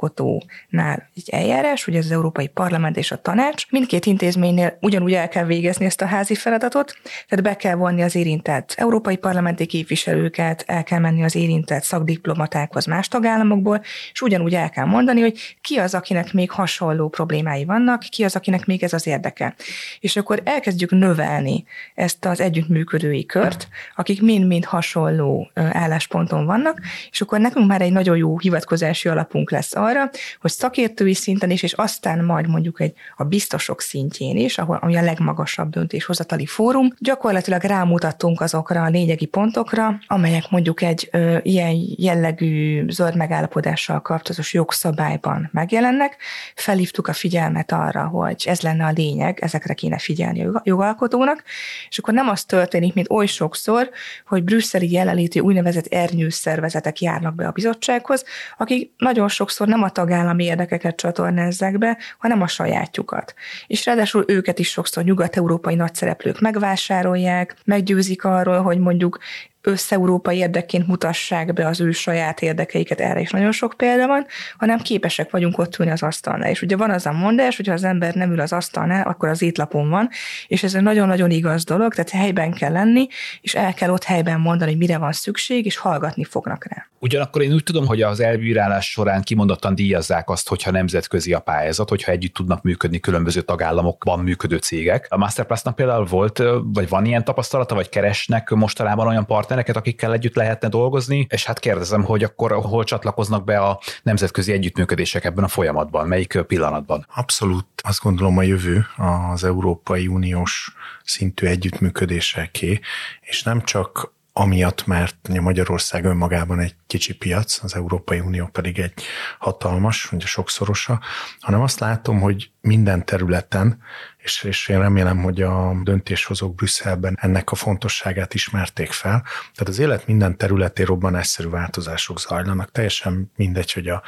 társjogalkotónál 0.02 1.08
egy 1.16 1.28
eljárás, 1.30 1.86
ugye 1.86 1.98
az 1.98 2.10
Európai 2.10 2.46
Parlament 2.46 2.96
és 2.96 3.10
a 3.10 3.20
Tanács. 3.20 3.70
Mindkét 3.70 4.06
intézménynél 4.06 4.78
ugyanúgy 4.80 5.12
el 5.12 5.28
kell 5.28 5.44
végezni 5.44 5.84
ezt 5.84 6.02
a 6.02 6.06
házi 6.06 6.34
feladatot, 6.34 6.94
tehát 7.28 7.44
be 7.44 7.56
kell 7.56 7.74
vonni 7.74 8.02
az 8.02 8.14
érintett 8.14 8.74
európai 8.76 9.16
parlamenti 9.16 9.66
képviselőket, 9.66 10.64
el 10.66 10.82
kell 10.82 10.98
menni 10.98 11.24
az 11.24 11.34
érintett 11.34 11.82
szakdiplomatákhoz 11.82 12.86
más 12.86 13.08
tagállamokból, 13.08 13.82
és 14.12 14.20
ugyanúgy 14.20 14.54
el 14.54 14.70
kell 14.70 14.84
mondani, 14.84 15.20
hogy 15.20 15.56
ki 15.60 15.76
az, 15.76 15.94
akinek 15.94 16.32
még 16.32 16.50
hasonló 16.50 17.08
problémái 17.08 17.64
vannak, 17.64 18.00
ki 18.00 18.24
az, 18.24 18.36
akinek 18.36 18.66
még 18.66 18.82
ez 18.82 18.92
az 18.92 19.06
érdeke. 19.06 19.54
És 20.00 20.16
akkor 20.16 20.40
elkezdjük 20.44 20.90
növelni 20.90 21.64
ezt 21.94 22.24
az 22.24 22.40
együttműködői 22.40 23.26
kört, 23.26 23.68
akik 23.96 24.22
mind-mind 24.22 24.64
hasonló 24.64 25.50
állásponton 25.54 26.44
vannak, 26.44 26.80
és 27.10 27.20
akkor 27.20 27.40
nekünk 27.40 27.66
már 27.66 27.80
egy 27.80 27.92
nagyon 27.92 28.16
jó 28.16 28.38
hivatkozási 28.38 29.08
alapunk 29.08 29.50
lesz 29.50 29.74
arra, 29.74 29.91
hogy 30.40 30.50
szakértői 30.50 31.14
szinten 31.14 31.50
is, 31.50 31.62
és 31.62 31.72
aztán 31.72 32.24
majd 32.24 32.48
mondjuk 32.48 32.80
egy 32.80 32.92
a 33.16 33.24
biztosok 33.24 33.80
szintjén 33.80 34.36
is, 34.36 34.58
ahol 34.58 34.78
ami 34.80 34.96
a 34.96 35.02
legmagasabb 35.02 35.70
döntéshozatali 35.70 36.46
fórum, 36.46 36.92
gyakorlatilag 36.98 37.62
rámutattunk 37.62 38.40
azokra 38.40 38.82
a 38.82 38.88
lényegi 38.88 39.26
pontokra, 39.26 39.98
amelyek 40.06 40.50
mondjuk 40.50 40.82
egy 40.82 41.08
ö, 41.12 41.38
ilyen 41.42 41.74
jellegű 41.96 42.84
zöld 42.88 43.16
megállapodással 43.16 44.00
kapcsolatos 44.02 44.52
jogszabályban 44.52 45.48
megjelennek. 45.52 46.16
Felhívtuk 46.54 47.08
a 47.08 47.12
figyelmet 47.12 47.72
arra, 47.72 48.06
hogy 48.06 48.44
ez 48.46 48.60
lenne 48.60 48.84
a 48.84 48.90
lényeg, 48.90 49.38
ezekre 49.40 49.74
kéne 49.74 49.98
figyelni 49.98 50.44
a 50.44 50.60
jogalkotónak, 50.64 51.42
és 51.88 51.98
akkor 51.98 52.14
nem 52.14 52.28
az 52.28 52.44
történik, 52.44 52.94
mint 52.94 53.10
oly 53.10 53.26
sokszor, 53.26 53.90
hogy 54.26 54.44
brüsszeli 54.44 54.92
jelenlétű 54.92 55.40
úgynevezett 55.40 55.86
ernyős 55.86 56.34
szervezetek 56.34 57.00
járnak 57.00 57.34
be 57.34 57.46
a 57.46 57.50
bizottsághoz, 57.50 58.24
akik 58.58 58.92
nagyon 58.96 59.28
sokszor 59.28 59.66
nem 59.66 59.81
a 59.82 59.90
tagállami 59.90 60.44
érdekeket 60.44 60.96
csatornázzák 60.96 61.78
be, 61.78 61.98
hanem 62.18 62.42
a 62.42 62.46
sajátjukat. 62.46 63.34
És 63.66 63.86
ráadásul 63.86 64.24
őket 64.26 64.58
is 64.58 64.70
sokszor 64.70 65.04
nyugat-európai 65.04 65.74
nagyszereplők 65.74 66.40
megvásárolják, 66.40 67.56
meggyőzik 67.64 68.24
arról, 68.24 68.60
hogy 68.62 68.78
mondjuk 68.78 69.18
összeurópai 69.62 70.36
érdekként 70.36 70.86
mutassák 70.86 71.52
be 71.52 71.66
az 71.66 71.80
ő 71.80 71.90
saját 71.90 72.42
érdekeiket, 72.42 73.00
erre 73.00 73.20
is 73.20 73.30
nagyon 73.30 73.52
sok 73.52 73.74
példa 73.76 74.06
van, 74.06 74.26
hanem 74.58 74.78
képesek 74.78 75.30
vagyunk 75.30 75.58
ott 75.58 75.78
ülni 75.78 75.92
az 75.92 76.02
asztalnál. 76.02 76.50
És 76.50 76.62
ugye 76.62 76.76
van 76.76 76.90
az 76.90 77.06
a 77.06 77.12
mondás, 77.12 77.56
hogy 77.56 77.66
ha 77.66 77.72
az 77.72 77.84
ember 77.84 78.14
nem 78.14 78.32
ül 78.32 78.40
az 78.40 78.52
asztalnál, 78.52 79.06
akkor 79.06 79.28
az 79.28 79.42
étlapon 79.42 79.88
van, 79.88 80.08
és 80.46 80.62
ez 80.62 80.74
egy 80.74 80.82
nagyon-nagyon 80.82 81.30
igaz 81.30 81.64
dolog, 81.64 81.94
tehát 81.94 82.10
helyben 82.10 82.52
kell 82.52 82.72
lenni, 82.72 83.06
és 83.40 83.54
el 83.54 83.74
kell 83.74 83.90
ott 83.90 84.04
helyben 84.04 84.40
mondani, 84.40 84.70
hogy 84.70 84.80
mire 84.80 84.98
van 84.98 85.12
szükség, 85.12 85.64
és 85.64 85.76
hallgatni 85.76 86.24
fognak 86.24 86.66
rá. 86.68 86.86
Ugyanakkor 86.98 87.42
én 87.42 87.52
úgy 87.52 87.62
tudom, 87.62 87.86
hogy 87.86 88.02
az 88.02 88.20
elbírálás 88.20 88.90
során 88.90 89.22
kimondottan 89.22 89.74
díjazzák 89.74 90.30
azt, 90.30 90.48
hogyha 90.48 90.70
nemzetközi 90.70 91.32
a 91.32 91.40
pályázat, 91.40 91.88
hogyha 91.88 92.12
együtt 92.12 92.34
tudnak 92.34 92.62
működni 92.62 93.00
különböző 93.00 93.40
tagállamokban 93.40 94.18
működő 94.18 94.56
cégek. 94.56 95.06
A 95.08 95.16
Masterplastnak 95.16 95.74
például 95.74 96.04
volt, 96.04 96.42
vagy 96.62 96.88
van 96.88 97.04
ilyen 97.04 97.24
tapasztalata, 97.24 97.74
vagy 97.74 97.88
keresnek 97.88 98.50
mostanában 98.50 99.06
olyan 99.06 99.26
partnereket, 99.52 99.76
akikkel 99.76 100.12
együtt 100.12 100.34
lehetne 100.34 100.68
dolgozni, 100.68 101.26
és 101.30 101.44
hát 101.44 101.58
kérdezem, 101.58 102.04
hogy 102.04 102.24
akkor 102.24 102.52
hol 102.52 102.84
csatlakoznak 102.84 103.44
be 103.44 103.58
a 103.58 103.80
nemzetközi 104.02 104.52
együttműködések 104.52 105.24
ebben 105.24 105.44
a 105.44 105.48
folyamatban, 105.48 106.08
melyik 106.08 106.42
pillanatban? 106.46 107.06
Abszolút. 107.14 107.66
Azt 107.82 108.02
gondolom 108.02 108.38
a 108.38 108.42
jövő 108.42 108.86
az 109.30 109.44
Európai 109.44 110.06
Uniós 110.06 110.74
szintű 111.04 111.46
együttműködéseké, 111.46 112.80
és 113.20 113.42
nem 113.42 113.62
csak 113.62 114.12
amiatt, 114.32 114.86
mert 114.86 115.28
Magyarország 115.40 116.04
önmagában 116.04 116.60
egy 116.60 116.74
kicsi 116.86 117.14
piac, 117.14 117.62
az 117.62 117.74
Európai 117.74 118.20
Unió 118.20 118.46
pedig 118.46 118.78
egy 118.78 118.92
hatalmas, 119.38 120.12
ugye 120.12 120.26
sokszorosa, 120.26 121.00
hanem 121.40 121.60
azt 121.60 121.80
látom, 121.80 122.20
hogy 122.20 122.50
minden 122.60 123.04
területen 123.04 123.82
és, 124.22 124.42
és 124.42 124.68
én 124.68 124.78
remélem, 124.78 125.22
hogy 125.22 125.42
a 125.42 125.80
döntéshozók 125.82 126.54
Brüsszelben 126.54 127.18
ennek 127.20 127.50
a 127.50 127.54
fontosságát 127.54 128.34
ismerték 128.34 128.92
fel. 128.92 129.22
Tehát 129.54 129.68
az 129.68 129.78
élet 129.78 130.06
minden 130.06 130.36
területén 130.36 130.86
robbanásszerű 130.86 131.48
változások 131.48 132.20
zajlanak. 132.20 132.70
Teljesen 132.70 133.30
mindegy, 133.36 133.72
hogy 133.72 133.88
a 133.88 134.02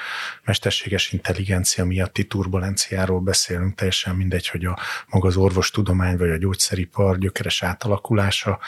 mesterséges 0.44 1.12
intelligencia 1.12 1.84
miatti 1.84 2.26
turbulenciáról 2.26 3.20
beszélünk, 3.20 3.74
teljesen 3.74 4.14
mindegy, 4.14 4.48
hogy 4.48 4.64
a 4.64 4.78
maga 5.08 5.26
az 5.26 5.36
orvostudomány 5.36 6.16
vagy 6.16 6.30
a 6.30 6.36
gyógyszeripar 6.36 7.18
gyökeres 7.18 7.62
átalakulása, 7.62 8.58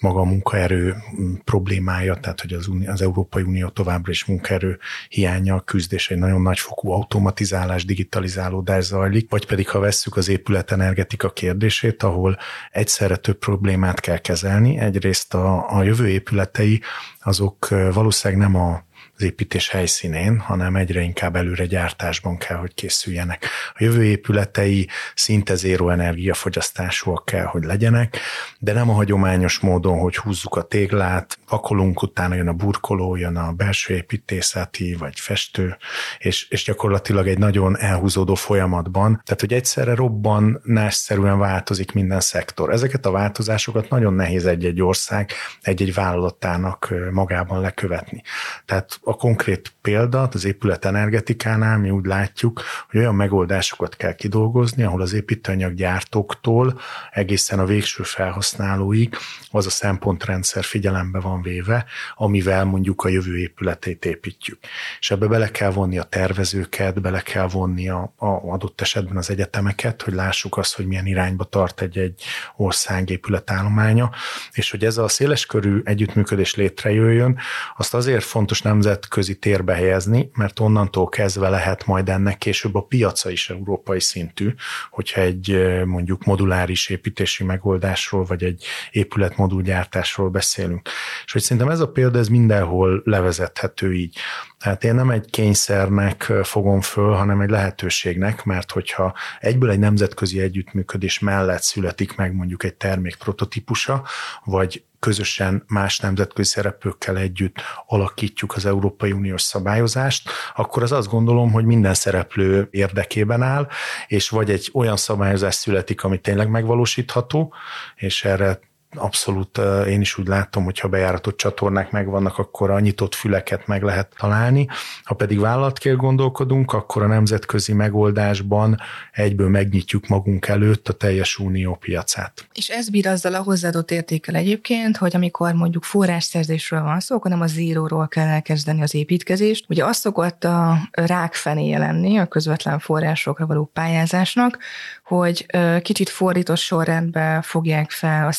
maga 0.00 0.20
a 0.20 0.24
munkaerő 0.24 0.96
problémája, 1.44 2.14
tehát 2.14 2.40
hogy 2.40 2.52
az, 2.52 2.68
az 2.86 3.02
Európai 3.02 3.42
Unió 3.42 3.68
továbbra 3.68 4.10
is 4.10 4.24
munkaerő 4.24 4.78
hiánya, 5.08 5.60
küzdés 5.60 6.10
egy 6.10 6.18
nagyon 6.18 6.42
nagyfokú 6.42 6.90
automatizálás, 6.90 7.84
digitalizálódás 7.84 8.84
zajlik, 8.84 9.30
vagy 9.30 9.46
pedig 9.46 9.68
ha 9.68 9.78
vesszük 9.78 10.16
az 10.16 10.28
épületen 10.28 10.80
energetika 10.94 11.30
kérdését, 11.30 12.02
ahol 12.02 12.38
egyszerre 12.70 13.16
több 13.16 13.38
problémát 13.38 14.00
kell 14.00 14.18
kezelni. 14.18 14.78
Egyrészt 14.78 15.34
a, 15.34 15.76
a 15.76 15.82
jövő 15.82 16.08
épületei 16.08 16.80
azok 17.20 17.68
valószínűleg 17.68 18.42
nem 18.42 18.54
a 18.60 18.82
az 19.16 19.22
építés 19.22 19.68
helyszínén, 19.68 20.38
hanem 20.38 20.76
egyre 20.76 21.00
inkább 21.00 21.36
előre 21.36 21.66
gyártásban 21.66 22.38
kell, 22.38 22.56
hogy 22.56 22.74
készüljenek. 22.74 23.46
A 23.74 23.84
jövő 23.84 24.04
épületei 24.04 24.88
szinte 25.14 25.54
zéró 25.54 25.90
energiafogyasztásúak 25.90 27.24
kell, 27.24 27.44
hogy 27.44 27.64
legyenek, 27.64 28.18
de 28.58 28.72
nem 28.72 28.90
a 28.90 28.92
hagyományos 28.92 29.58
módon, 29.58 29.98
hogy 29.98 30.16
húzzuk 30.16 30.56
a 30.56 30.62
téglát, 30.62 31.38
vakolunk, 31.48 32.02
utána 32.02 32.34
jön 32.34 32.48
a 32.48 32.52
burkoló, 32.52 33.16
jön 33.16 33.36
a 33.36 33.52
belső 33.52 33.94
építészeti 33.94 34.94
vagy 34.94 35.20
festő, 35.20 35.76
és, 36.18 36.48
és 36.48 36.64
gyakorlatilag 36.64 37.28
egy 37.28 37.38
nagyon 37.38 37.78
elhúzódó 37.78 38.34
folyamatban, 38.34 39.22
tehát 39.24 39.40
hogy 39.40 39.52
egyszerre 39.52 39.94
robbanásszerűen 39.94 41.38
változik 41.38 41.92
minden 41.92 42.20
szektor. 42.20 42.72
Ezeket 42.72 43.06
a 43.06 43.10
változásokat 43.10 43.88
nagyon 43.88 44.14
nehéz 44.14 44.46
egy-egy 44.46 44.82
ország, 44.82 45.30
egy-egy 45.62 45.94
vállalatának 45.94 46.94
magában 47.10 47.60
lekövetni. 47.60 48.22
Tehát 48.64 48.98
a 49.04 49.14
konkrét 49.14 49.72
példa, 49.82 50.28
az 50.32 50.44
épület 50.44 50.84
energetikánál 50.84 51.78
mi 51.78 51.90
úgy 51.90 52.04
látjuk, 52.04 52.62
hogy 52.90 53.00
olyan 53.00 53.14
megoldásokat 53.14 53.96
kell 53.96 54.14
kidolgozni, 54.14 54.82
ahol 54.82 55.00
az 55.00 55.12
építőanyaggyártóktól 55.12 56.80
egészen 57.10 57.58
a 57.58 57.64
végső 57.64 58.02
felhasználóig 58.02 59.16
az 59.50 59.66
a 59.66 59.70
szempontrendszer 59.70 60.64
figyelembe 60.64 61.20
van 61.20 61.42
véve, 61.42 61.84
amivel 62.14 62.64
mondjuk 62.64 63.02
a 63.04 63.08
jövő 63.08 63.38
épületét 63.38 64.04
építjük. 64.04 64.58
És 64.98 65.10
ebbe 65.10 65.26
bele 65.26 65.50
kell 65.50 65.70
vonni 65.70 65.98
a 65.98 66.02
tervezőket, 66.02 67.00
bele 67.00 67.20
kell 67.20 67.48
vonni 67.48 67.88
a, 67.88 68.14
a 68.16 68.26
adott 68.26 68.80
esetben 68.80 69.16
az 69.16 69.30
egyetemeket, 69.30 70.02
hogy 70.02 70.14
lássuk 70.14 70.56
azt, 70.56 70.76
hogy 70.76 70.86
milyen 70.86 71.06
irányba 71.06 71.44
tart 71.44 71.80
egy-egy 71.80 72.22
ország 72.56 73.10
épületállománya, 73.10 74.10
és 74.52 74.70
hogy 74.70 74.84
ez 74.84 74.98
a 74.98 75.08
széleskörű 75.08 75.80
együttműködés 75.84 76.54
létrejöjjön, 76.54 77.38
azt 77.76 77.94
azért 77.94 78.24
fontos 78.24 78.62
nemzet 78.62 78.93
nemzetközi 78.94 79.38
térbe 79.38 79.74
helyezni, 79.74 80.30
mert 80.34 80.60
onnantól 80.60 81.08
kezdve 81.08 81.48
lehet 81.48 81.86
majd 81.86 82.08
ennek 82.08 82.38
később 82.38 82.74
a 82.74 82.82
piaca 82.82 83.30
is 83.30 83.50
európai 83.50 84.00
szintű, 84.00 84.54
hogyha 84.90 85.20
egy 85.20 85.58
mondjuk 85.84 86.24
moduláris 86.24 86.88
építési 86.88 87.44
megoldásról, 87.44 88.24
vagy 88.24 88.44
egy 88.44 88.64
épületmodulgyártásról 88.90 90.28
beszélünk. 90.30 90.88
És 91.24 91.32
hogy 91.32 91.42
szerintem 91.42 91.70
ez 91.70 91.80
a 91.80 91.88
példa, 91.88 92.18
ez 92.18 92.28
mindenhol 92.28 93.02
levezethető 93.04 93.94
így. 93.94 94.18
Tehát 94.58 94.84
én 94.84 94.94
nem 94.94 95.10
egy 95.10 95.30
kényszernek 95.30 96.32
fogom 96.42 96.80
föl, 96.80 97.12
hanem 97.12 97.40
egy 97.40 97.50
lehetőségnek, 97.50 98.44
mert 98.44 98.70
hogyha 98.70 99.14
egyből 99.40 99.70
egy 99.70 99.78
nemzetközi 99.78 100.40
együttműködés 100.40 101.18
mellett 101.18 101.62
születik 101.62 102.16
meg 102.16 102.34
mondjuk 102.34 102.64
egy 102.64 102.74
termék 102.74 103.16
prototípusa, 103.16 104.04
vagy 104.44 104.84
közösen 105.04 105.64
más 105.66 105.98
nemzetközi 105.98 106.48
szereplőkkel 106.50 107.16
együtt 107.18 107.56
alakítjuk 107.86 108.56
az 108.56 108.66
Európai 108.66 109.12
Uniós 109.12 109.42
szabályozást, 109.42 110.30
akkor 110.54 110.82
az 110.82 110.92
azt 110.92 111.08
gondolom, 111.08 111.52
hogy 111.52 111.64
minden 111.64 111.94
szereplő 111.94 112.68
érdekében 112.70 113.42
áll, 113.42 113.68
és 114.06 114.28
vagy 114.28 114.50
egy 114.50 114.70
olyan 114.72 114.96
szabályozás 114.96 115.54
születik, 115.54 116.04
ami 116.04 116.18
tényleg 116.18 116.48
megvalósítható, 116.48 117.54
és 117.94 118.24
erre 118.24 118.60
abszolút 118.94 119.60
én 119.88 120.00
is 120.00 120.18
úgy 120.18 120.26
látom, 120.26 120.64
hogy 120.64 120.78
ha 120.78 120.88
bejáratott 120.88 121.36
csatornák 121.36 121.90
megvannak, 121.90 122.38
akkor 122.38 122.70
a 122.70 122.80
nyitott 122.80 123.14
füleket 123.14 123.66
meg 123.66 123.82
lehet 123.82 124.14
találni. 124.18 124.68
Ha 125.04 125.14
pedig 125.14 125.40
vállalatként 125.40 125.96
gondolkodunk, 125.96 126.72
akkor 126.72 127.02
a 127.02 127.06
nemzetközi 127.06 127.72
megoldásban 127.72 128.80
egyből 129.12 129.48
megnyitjuk 129.48 130.06
magunk 130.06 130.46
előtt 130.46 130.88
a 130.88 130.92
teljes 130.92 131.38
unió 131.38 131.74
piacát. 131.74 132.48
És 132.54 132.68
ez 132.68 132.88
bír 132.88 133.06
azzal 133.06 133.34
a 133.34 133.42
hozzáadott 133.42 133.90
értékel 133.90 134.34
egyébként, 134.34 134.96
hogy 134.96 135.16
amikor 135.16 135.52
mondjuk 135.52 135.84
forrásszerzésről 135.84 136.82
van 136.82 137.00
szó, 137.00 137.16
akkor 137.16 137.30
nem 137.30 137.40
a 137.40 137.46
zéróról 137.46 138.08
kell 138.08 138.26
elkezdeni 138.26 138.82
az 138.82 138.94
építkezést. 138.94 139.64
Ugye 139.68 139.84
azt 139.84 140.00
szokott 140.00 140.44
a 140.44 140.78
rákfenéje 140.90 141.78
lenni 141.78 142.18
a 142.18 142.26
közvetlen 142.26 142.78
forrásokra 142.78 143.46
való 143.46 143.70
pályázásnak, 143.72 144.58
hogy 145.04 145.46
kicsit 145.82 146.08
fordított 146.08 146.56
sorrendben 146.56 147.42
fogják 147.42 147.90
fel 147.90 148.26
a 148.26 148.32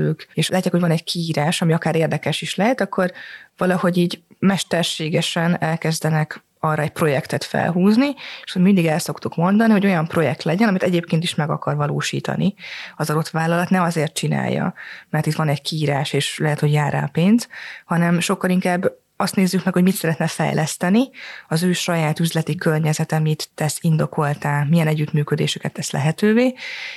szereplők, 0.00 0.28
és 0.34 0.48
látják, 0.48 0.72
hogy 0.72 0.82
van 0.82 0.90
egy 0.90 1.04
kiírás, 1.04 1.62
ami 1.62 1.72
akár 1.72 1.96
érdekes 1.96 2.42
is 2.42 2.54
lehet, 2.54 2.80
akkor 2.80 3.12
valahogy 3.56 3.96
így 3.96 4.22
mesterségesen 4.38 5.62
elkezdenek 5.62 6.42
arra 6.62 6.82
egy 6.82 6.90
projektet 6.90 7.44
felhúzni, 7.44 8.14
és 8.44 8.52
mindig 8.52 8.86
el 8.86 8.98
szoktuk 8.98 9.36
mondani, 9.36 9.72
hogy 9.72 9.84
olyan 9.84 10.06
projekt 10.06 10.42
legyen, 10.42 10.68
amit 10.68 10.82
egyébként 10.82 11.22
is 11.22 11.34
meg 11.34 11.50
akar 11.50 11.76
valósítani. 11.76 12.54
Az 12.96 13.10
adott 13.10 13.28
vállalat, 13.28 13.70
ne 13.70 13.82
azért 13.82 14.14
csinálja, 14.14 14.74
mert 15.10 15.26
itt 15.26 15.34
van 15.34 15.48
egy 15.48 15.62
kiírás, 15.62 16.12
és 16.12 16.38
lehet, 16.38 16.60
hogy 16.60 16.72
jár 16.72 16.92
rá 16.92 17.08
pénz, 17.12 17.48
hanem 17.84 18.20
sokkal 18.20 18.50
inkább 18.50 18.92
azt 19.20 19.36
nézzük 19.36 19.64
meg, 19.64 19.74
hogy 19.74 19.82
mit 19.82 19.94
szeretne 19.94 20.26
fejleszteni, 20.26 21.10
az 21.48 21.62
ő 21.62 21.72
saját 21.72 22.20
üzleti 22.20 22.54
környezete 22.54 23.18
mit 23.18 23.48
tesz 23.54 23.78
indokoltá, 23.80 24.66
milyen 24.68 24.86
együttműködéseket 24.86 25.72
tesz 25.72 25.90
lehetővé, 25.90 26.54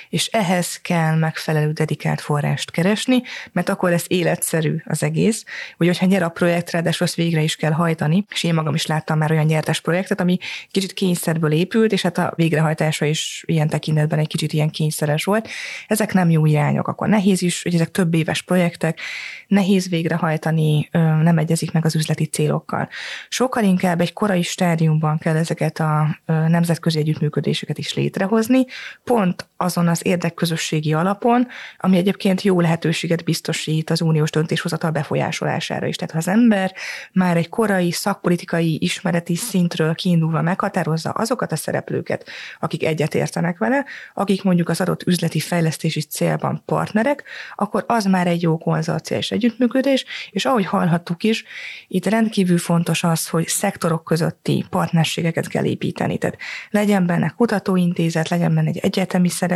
és 0.10 0.28
ehhez 0.28 0.80
kell 0.82 1.16
megfelelő 1.16 1.72
dedikált 1.72 2.22
forrást 2.22 2.72
keresni, 2.72 3.22
mert 3.52 3.70
akkor 3.70 3.90
lesz 3.90 4.06
életszerű 4.08 4.76
az 4.86 5.04
egész, 5.04 5.46
hogy 5.78 5.88
hogyha 5.88 6.06
nyer 6.06 6.24
a 6.24 6.30
projektre, 6.30 6.82
de 6.82 6.92
azt 7.00 7.16
végre 7.16 7.42
is 7.42 7.56
kell 7.56 7.72
hajtani, 7.72 8.26
és 8.30 8.44
én 8.44 8.54
magam 8.54 8.76
is 8.76 8.86
láttam 8.86 9.18
már 9.18 9.32
olyan 9.32 9.46
nyertes 9.46 9.82
projektet, 9.82 10.22
ami 10.22 10.38
kicsit 10.72 10.94
kényszerből 10.94 11.52
épült, 11.52 11.92
és 11.92 12.02
hát 12.02 12.18
a 12.18 12.34
végrehajtása 12.36 13.06
is 13.06 13.44
ilyen 13.48 13.70
tekintetben 13.70 14.20
egy 14.20 14.28
kicsit 14.28 14.54
ilyen 14.54 14.70
kényszeres 14.70 15.24
volt. 15.24 15.50
Ezek 15.88 16.14
nem 16.14 16.30
jó 16.30 16.46
irányok, 16.46 16.88
akkor 16.88 17.08
nehéz 17.08 17.42
is, 17.42 17.64
hogy 17.64 17.74
ezek 17.74 17.92
több 17.92 18.14
éves 18.14 18.42
projektek, 18.42 19.00
nehéz 19.48 19.90
végrehajtani, 19.90 20.90
nem 21.24 21.38
egyezik 21.38 21.72
meg 21.72 21.86
az 21.86 21.96
üzlet 21.96 22.13
üzleti 22.14 22.26
célokkal. 22.26 22.90
Sokkal 23.30 23.64
inkább 23.64 24.02
egy 24.02 24.14
korai 24.14 24.42
stádiumban 24.42 25.18
kell 25.18 25.36
ezeket 25.36 25.80
a 25.80 26.20
nemzetközi 26.26 27.00
együttműködéseket 27.00 27.78
is 27.78 27.94
létrehozni, 27.94 28.66
pont 29.04 29.48
azon 29.64 29.88
az 29.88 30.06
érdekközösségi 30.06 30.94
alapon, 30.94 31.48
ami 31.78 31.98
egyébként 31.98 32.42
jó 32.42 32.60
lehetőséget 32.60 33.24
biztosít 33.24 33.90
az 33.90 34.02
uniós 34.02 34.30
döntéshozatal 34.30 34.92
befolyásolására 34.92 35.88
is. 35.88 35.96
Tehát 35.96 36.12
ha 36.14 36.18
az 36.18 36.28
ember 36.28 36.74
már 37.12 37.38
egy 37.38 37.50
korai 37.50 37.92
szakpolitikai 37.92 38.78
ismereti 38.82 39.36
szintről 39.36 39.96
kiindulva 39.96 40.42
meghatározza 40.42 41.10
azokat 41.10 41.52
a 41.52 41.56
szereplőket, 41.56 42.30
akik 42.60 42.86
egyetértenek 42.86 43.58
vele, 43.58 43.86
akik 44.14 44.44
mondjuk 44.44 44.70
az 44.70 44.82
adott 44.82 45.04
üzleti 45.04 45.40
fejlesztési 45.40 46.02
célban 46.02 46.62
partnerek, 46.66 47.24
akkor 47.56 47.84
az 47.88 48.06
már 48.06 48.28
egy 48.28 48.42
jó 48.42 48.58
konzorciális 48.58 49.32
együttműködés, 49.32 50.06
és 50.32 50.46
ahogy 50.46 50.66
hallhattuk 50.66 51.24
is, 51.24 51.44
itt 51.88 52.06
rendkívül 52.06 52.58
fontos 52.58 53.04
az, 53.04 53.28
hogy 53.28 53.48
szektorok 53.48 54.04
közötti 54.04 54.66
partnerségeket 54.70 55.48
kell 55.48 55.66
építeni. 55.66 56.18
Tehát 56.18 56.38
legyen 56.70 57.06
benne 57.06 57.34
kutatóintézet, 57.38 58.30
legyen 58.30 58.56
benne 58.56 58.68
egy 58.68 58.78
egyetemi 58.78 59.30
szereplő, 59.30 59.53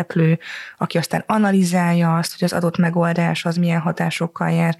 aki 0.78 0.98
aztán 0.98 1.24
analizálja 1.28 2.18
azt, 2.18 2.32
hogy 2.40 2.44
az 2.44 2.54
adott 2.54 2.78
megoldás 2.78 3.46
az 3.46 3.56
milyen 3.56 3.80
hatásokkal 3.80 4.50
jár, 4.52 4.78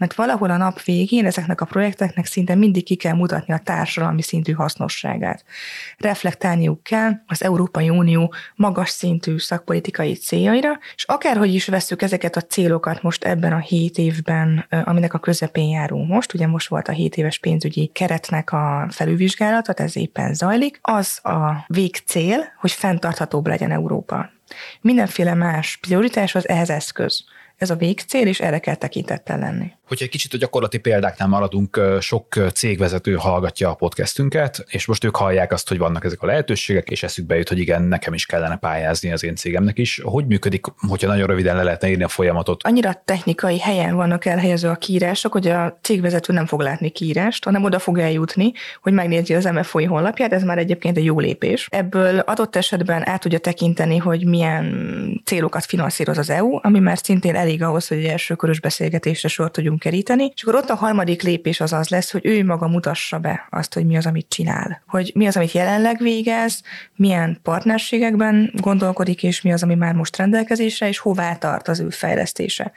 mert 0.00 0.14
valahol 0.14 0.50
a 0.50 0.56
nap 0.56 0.82
végén 0.82 1.26
ezeknek 1.26 1.60
a 1.60 1.64
projekteknek 1.64 2.26
szinte 2.26 2.54
mindig 2.54 2.84
ki 2.84 2.94
kell 2.94 3.14
mutatni 3.14 3.54
a 3.54 3.58
társadalmi 3.58 4.22
szintű 4.22 4.52
hasznosságát. 4.52 5.44
Reflektálniuk 5.98 6.82
kell 6.82 7.10
az 7.26 7.42
Európai 7.42 7.88
Unió 7.88 8.34
magas 8.54 8.88
szintű 8.88 9.38
szakpolitikai 9.38 10.14
céljaira, 10.14 10.78
és 10.96 11.04
akárhogy 11.04 11.54
is 11.54 11.66
veszük 11.66 12.02
ezeket 12.02 12.36
a 12.36 12.40
célokat 12.40 13.02
most 13.02 13.24
ebben 13.24 13.52
a 13.52 13.58
hét 13.58 13.98
évben, 13.98 14.66
aminek 14.84 15.14
a 15.14 15.18
közepén 15.18 15.68
járunk 15.68 16.08
most, 16.08 16.34
ugye 16.34 16.46
most 16.46 16.68
volt 16.68 16.88
a 16.88 16.92
hét 16.92 17.16
éves 17.16 17.38
pénzügyi 17.38 17.86
keretnek 17.86 18.52
a 18.52 18.86
felülvizsgálata, 18.90 19.72
ez 19.72 19.96
éppen 19.96 20.34
zajlik, 20.34 20.78
az 20.82 21.18
a 21.22 21.64
végcél, 21.66 22.44
hogy 22.58 22.72
fenntarthatóbb 22.72 23.46
legyen 23.46 23.70
Európa. 23.70 24.30
Mindenféle 24.80 25.34
más 25.34 25.76
prioritás 25.76 26.34
az 26.34 26.48
ehhez 26.48 26.70
eszköz. 26.70 27.24
Ez 27.56 27.70
a 27.70 27.76
végcél, 27.76 28.26
és 28.26 28.40
erre 28.40 28.58
kell 28.58 28.74
tekintettel 28.74 29.38
lenni. 29.38 29.72
Hogyha 29.90 30.04
egy 30.04 30.10
kicsit 30.10 30.34
a 30.34 30.36
gyakorlati 30.36 30.78
példáknál 30.78 31.28
maradunk, 31.28 31.80
sok 32.00 32.52
cégvezető 32.52 33.14
hallgatja 33.14 33.70
a 33.70 33.74
podcastünket, 33.74 34.64
és 34.68 34.86
most 34.86 35.04
ők 35.04 35.16
hallják 35.16 35.52
azt, 35.52 35.68
hogy 35.68 35.78
vannak 35.78 36.04
ezek 36.04 36.22
a 36.22 36.26
lehetőségek, 36.26 36.90
és 36.90 37.02
eszükbe 37.02 37.36
jut, 37.36 37.48
hogy 37.48 37.58
igen, 37.58 37.82
nekem 37.82 38.14
is 38.14 38.26
kellene 38.26 38.56
pályázni 38.56 39.12
az 39.12 39.24
én 39.24 39.34
cégemnek 39.34 39.78
is. 39.78 40.00
Hogy 40.04 40.26
működik, 40.26 40.66
hogyha 40.88 41.06
nagyon 41.08 41.26
röviden 41.26 41.56
le 41.56 41.62
lehetne 41.62 41.88
írni 41.88 42.02
a 42.02 42.08
folyamatot? 42.08 42.62
Annyira 42.62 43.02
technikai 43.04 43.58
helyen 43.58 43.94
vannak 43.94 44.24
elhelyezve 44.24 44.70
a 44.70 44.74
kiírások, 44.74 45.32
hogy 45.32 45.48
a 45.48 45.78
cégvezető 45.82 46.32
nem 46.32 46.46
fog 46.46 46.60
látni 46.60 46.90
kiírást, 46.90 47.44
hanem 47.44 47.64
oda 47.64 47.78
fog 47.78 47.98
eljutni, 47.98 48.52
hogy 48.82 48.92
megnézi 48.92 49.34
az 49.34 49.44
MFOI 49.44 49.84
honlapját, 49.84 50.32
ez 50.32 50.42
már 50.42 50.58
egyébként 50.58 50.96
egy 50.96 51.04
jó 51.04 51.20
lépés. 51.20 51.66
Ebből 51.70 52.18
adott 52.18 52.56
esetben 52.56 53.08
át 53.08 53.20
tudja 53.20 53.38
tekinteni, 53.38 53.96
hogy 53.96 54.26
milyen 54.26 55.22
célokat 55.24 55.64
finanszíroz 55.64 56.18
az 56.18 56.30
EU, 56.30 56.58
ami 56.62 56.78
már 56.78 56.98
szintén 56.98 57.34
elég 57.34 57.62
ahhoz, 57.62 57.88
hogy 57.88 57.98
egy 57.98 58.04
első 58.04 58.34
körös 58.34 58.60
beszélgetésre 58.60 59.28
sor 59.28 59.50
tudjunk 59.50 59.78
keríteni, 59.80 60.32
és 60.34 60.42
akkor 60.42 60.54
ott 60.54 60.70
a 60.70 60.74
harmadik 60.74 61.22
lépés 61.22 61.60
az 61.60 61.72
az 61.72 61.88
lesz, 61.88 62.10
hogy 62.10 62.26
ő 62.26 62.44
maga 62.44 62.68
mutassa 62.68 63.18
be 63.18 63.46
azt, 63.50 63.74
hogy 63.74 63.86
mi 63.86 63.96
az, 63.96 64.06
amit 64.06 64.28
csinál. 64.28 64.82
Hogy 64.86 65.12
mi 65.14 65.26
az, 65.26 65.36
amit 65.36 65.52
jelenleg 65.52 65.98
végez, 65.98 66.62
milyen 66.96 67.38
partnerségekben 67.42 68.52
gondolkodik, 68.54 69.22
és 69.22 69.42
mi 69.42 69.52
az, 69.52 69.62
ami 69.62 69.74
már 69.74 69.94
most 69.94 70.16
rendelkezésre, 70.16 70.88
és 70.88 70.98
hová 70.98 71.34
tart 71.34 71.68
az 71.68 71.80
ő 71.80 71.90
fejlesztése. 71.90 72.72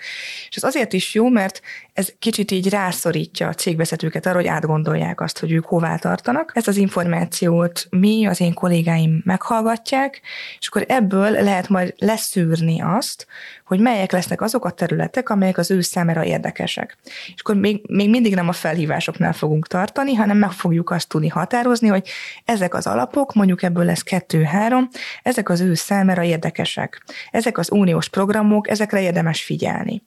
És 0.49 0.55
ez 0.55 0.63
azért 0.63 0.93
is 0.93 1.13
jó, 1.13 1.29
mert 1.29 1.61
ez 1.93 2.13
kicsit 2.19 2.51
így 2.51 2.69
rászorítja 2.69 3.47
a 3.47 3.53
cégvezetőket 3.53 4.25
arra, 4.25 4.35
hogy 4.35 4.47
átgondolják 4.47 5.21
azt, 5.21 5.39
hogy 5.39 5.51
ők 5.51 5.65
hová 5.65 5.95
tartanak. 5.95 6.51
Ezt 6.53 6.67
az 6.67 6.77
információt 6.77 7.87
mi, 7.89 8.25
az 8.25 8.41
én 8.41 8.53
kollégáim 8.53 9.21
meghallgatják, 9.25 10.21
és 10.59 10.67
akkor 10.67 10.85
ebből 10.87 11.31
lehet 11.31 11.69
majd 11.69 11.93
leszűrni 11.97 12.81
azt, 12.81 13.27
hogy 13.65 13.79
melyek 13.79 14.11
lesznek 14.11 14.41
azok 14.41 14.65
a 14.65 14.69
területek, 14.69 15.29
amelyek 15.29 15.57
az 15.57 15.71
ő 15.71 15.81
számára 15.81 16.25
érdekesek. 16.25 16.97
És 17.05 17.41
akkor 17.41 17.55
még, 17.55 17.81
még 17.87 18.09
mindig 18.09 18.35
nem 18.35 18.47
a 18.47 18.51
felhívásoknál 18.51 19.33
fogunk 19.33 19.67
tartani, 19.67 20.13
hanem 20.13 20.37
meg 20.37 20.51
fogjuk 20.51 20.89
azt 20.89 21.07
tudni 21.07 21.27
határozni, 21.27 21.87
hogy 21.87 22.09
ezek 22.45 22.73
az 22.73 22.87
alapok, 22.87 23.33
mondjuk 23.33 23.63
ebből 23.63 23.85
lesz 23.85 24.03
kettő-három, 24.03 24.89
ezek 25.23 25.49
az 25.49 25.61
ő 25.61 25.73
számára 25.73 26.23
érdekesek. 26.23 27.03
Ezek 27.31 27.57
az 27.57 27.71
uniós 27.71 28.09
programok, 28.09 28.69
ezekre 28.69 29.01
érdemes 29.01 29.43
figyelni. 29.43 30.03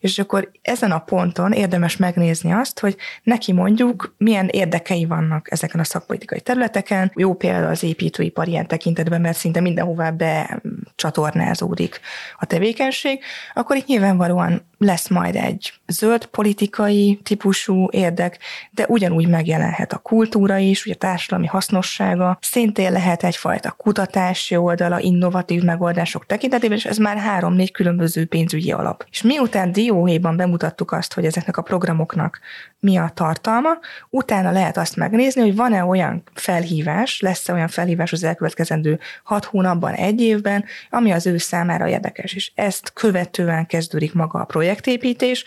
És 0.00 0.18
akkor 0.18 0.50
ezen 0.62 0.90
a 0.90 0.98
ponton 0.98 1.29
érdemes 1.52 1.96
megnézni 1.96 2.52
azt, 2.52 2.80
hogy 2.80 2.96
neki 3.22 3.52
mondjuk 3.52 4.14
milyen 4.18 4.48
érdekei 4.48 5.04
vannak 5.04 5.50
ezeken 5.50 5.80
a 5.80 5.84
szakpolitikai 5.84 6.40
területeken. 6.40 7.12
Jó 7.14 7.34
példa 7.34 7.68
az 7.68 7.82
építőipar 7.82 8.48
ilyen 8.48 8.66
tekintetben, 8.66 9.20
mert 9.20 9.36
szinte 9.36 9.60
mindenhová 9.60 10.10
becsatornázódik 10.10 12.00
a 12.38 12.46
tevékenység, 12.46 13.20
akkor 13.54 13.76
itt 13.76 13.86
nyilvánvalóan 13.86 14.68
lesz 14.78 15.08
majd 15.08 15.36
egy 15.36 15.72
zöld 15.86 16.26
politikai 16.26 17.20
típusú 17.22 17.88
érdek, 17.90 18.38
de 18.70 18.84
ugyanúgy 18.88 19.28
megjelenhet 19.28 19.92
a 19.92 19.98
kultúra 19.98 20.56
is, 20.56 20.84
ugye 20.84 20.94
a 20.94 20.98
társadalmi 20.98 21.46
hasznossága, 21.46 22.38
szintén 22.40 22.92
lehet 22.92 23.24
egyfajta 23.24 23.70
kutatási 23.70 24.56
oldala, 24.56 25.00
innovatív 25.00 25.62
megoldások 25.62 26.26
tekintetében, 26.26 26.76
és 26.76 26.84
ez 26.84 26.96
már 26.96 27.16
három-négy 27.16 27.70
különböző 27.70 28.26
pénzügyi 28.26 28.72
alap. 28.72 29.06
És 29.10 29.22
miután 29.22 29.72
dióhéjban 29.72 30.36
bemutattuk 30.36 30.92
azt, 30.92 31.12
hogy 31.20 31.28
ezeknek 31.28 31.56
a 31.56 31.62
programoknak 31.62 32.40
mi 32.80 32.96
a 32.96 33.10
tartalma, 33.14 33.78
utána 34.10 34.50
lehet 34.50 34.76
azt 34.76 34.96
megnézni, 34.96 35.40
hogy 35.40 35.56
van-e 35.56 35.84
olyan 35.84 36.22
felhívás, 36.34 37.20
lesz-e 37.20 37.52
olyan 37.52 37.68
felhívás 37.68 38.12
az 38.12 38.24
elkövetkezendő 38.24 38.98
hat 39.24 39.44
hónapban, 39.44 39.92
egy 39.92 40.20
évben, 40.20 40.64
ami 40.90 41.12
az 41.12 41.26
ő 41.26 41.38
számára 41.38 41.88
érdekes, 41.88 42.32
és 42.32 42.52
ezt 42.54 42.92
követően 42.92 43.66
kezdődik 43.66 44.14
maga 44.14 44.40
a 44.40 44.44
projektépítés, 44.44 45.44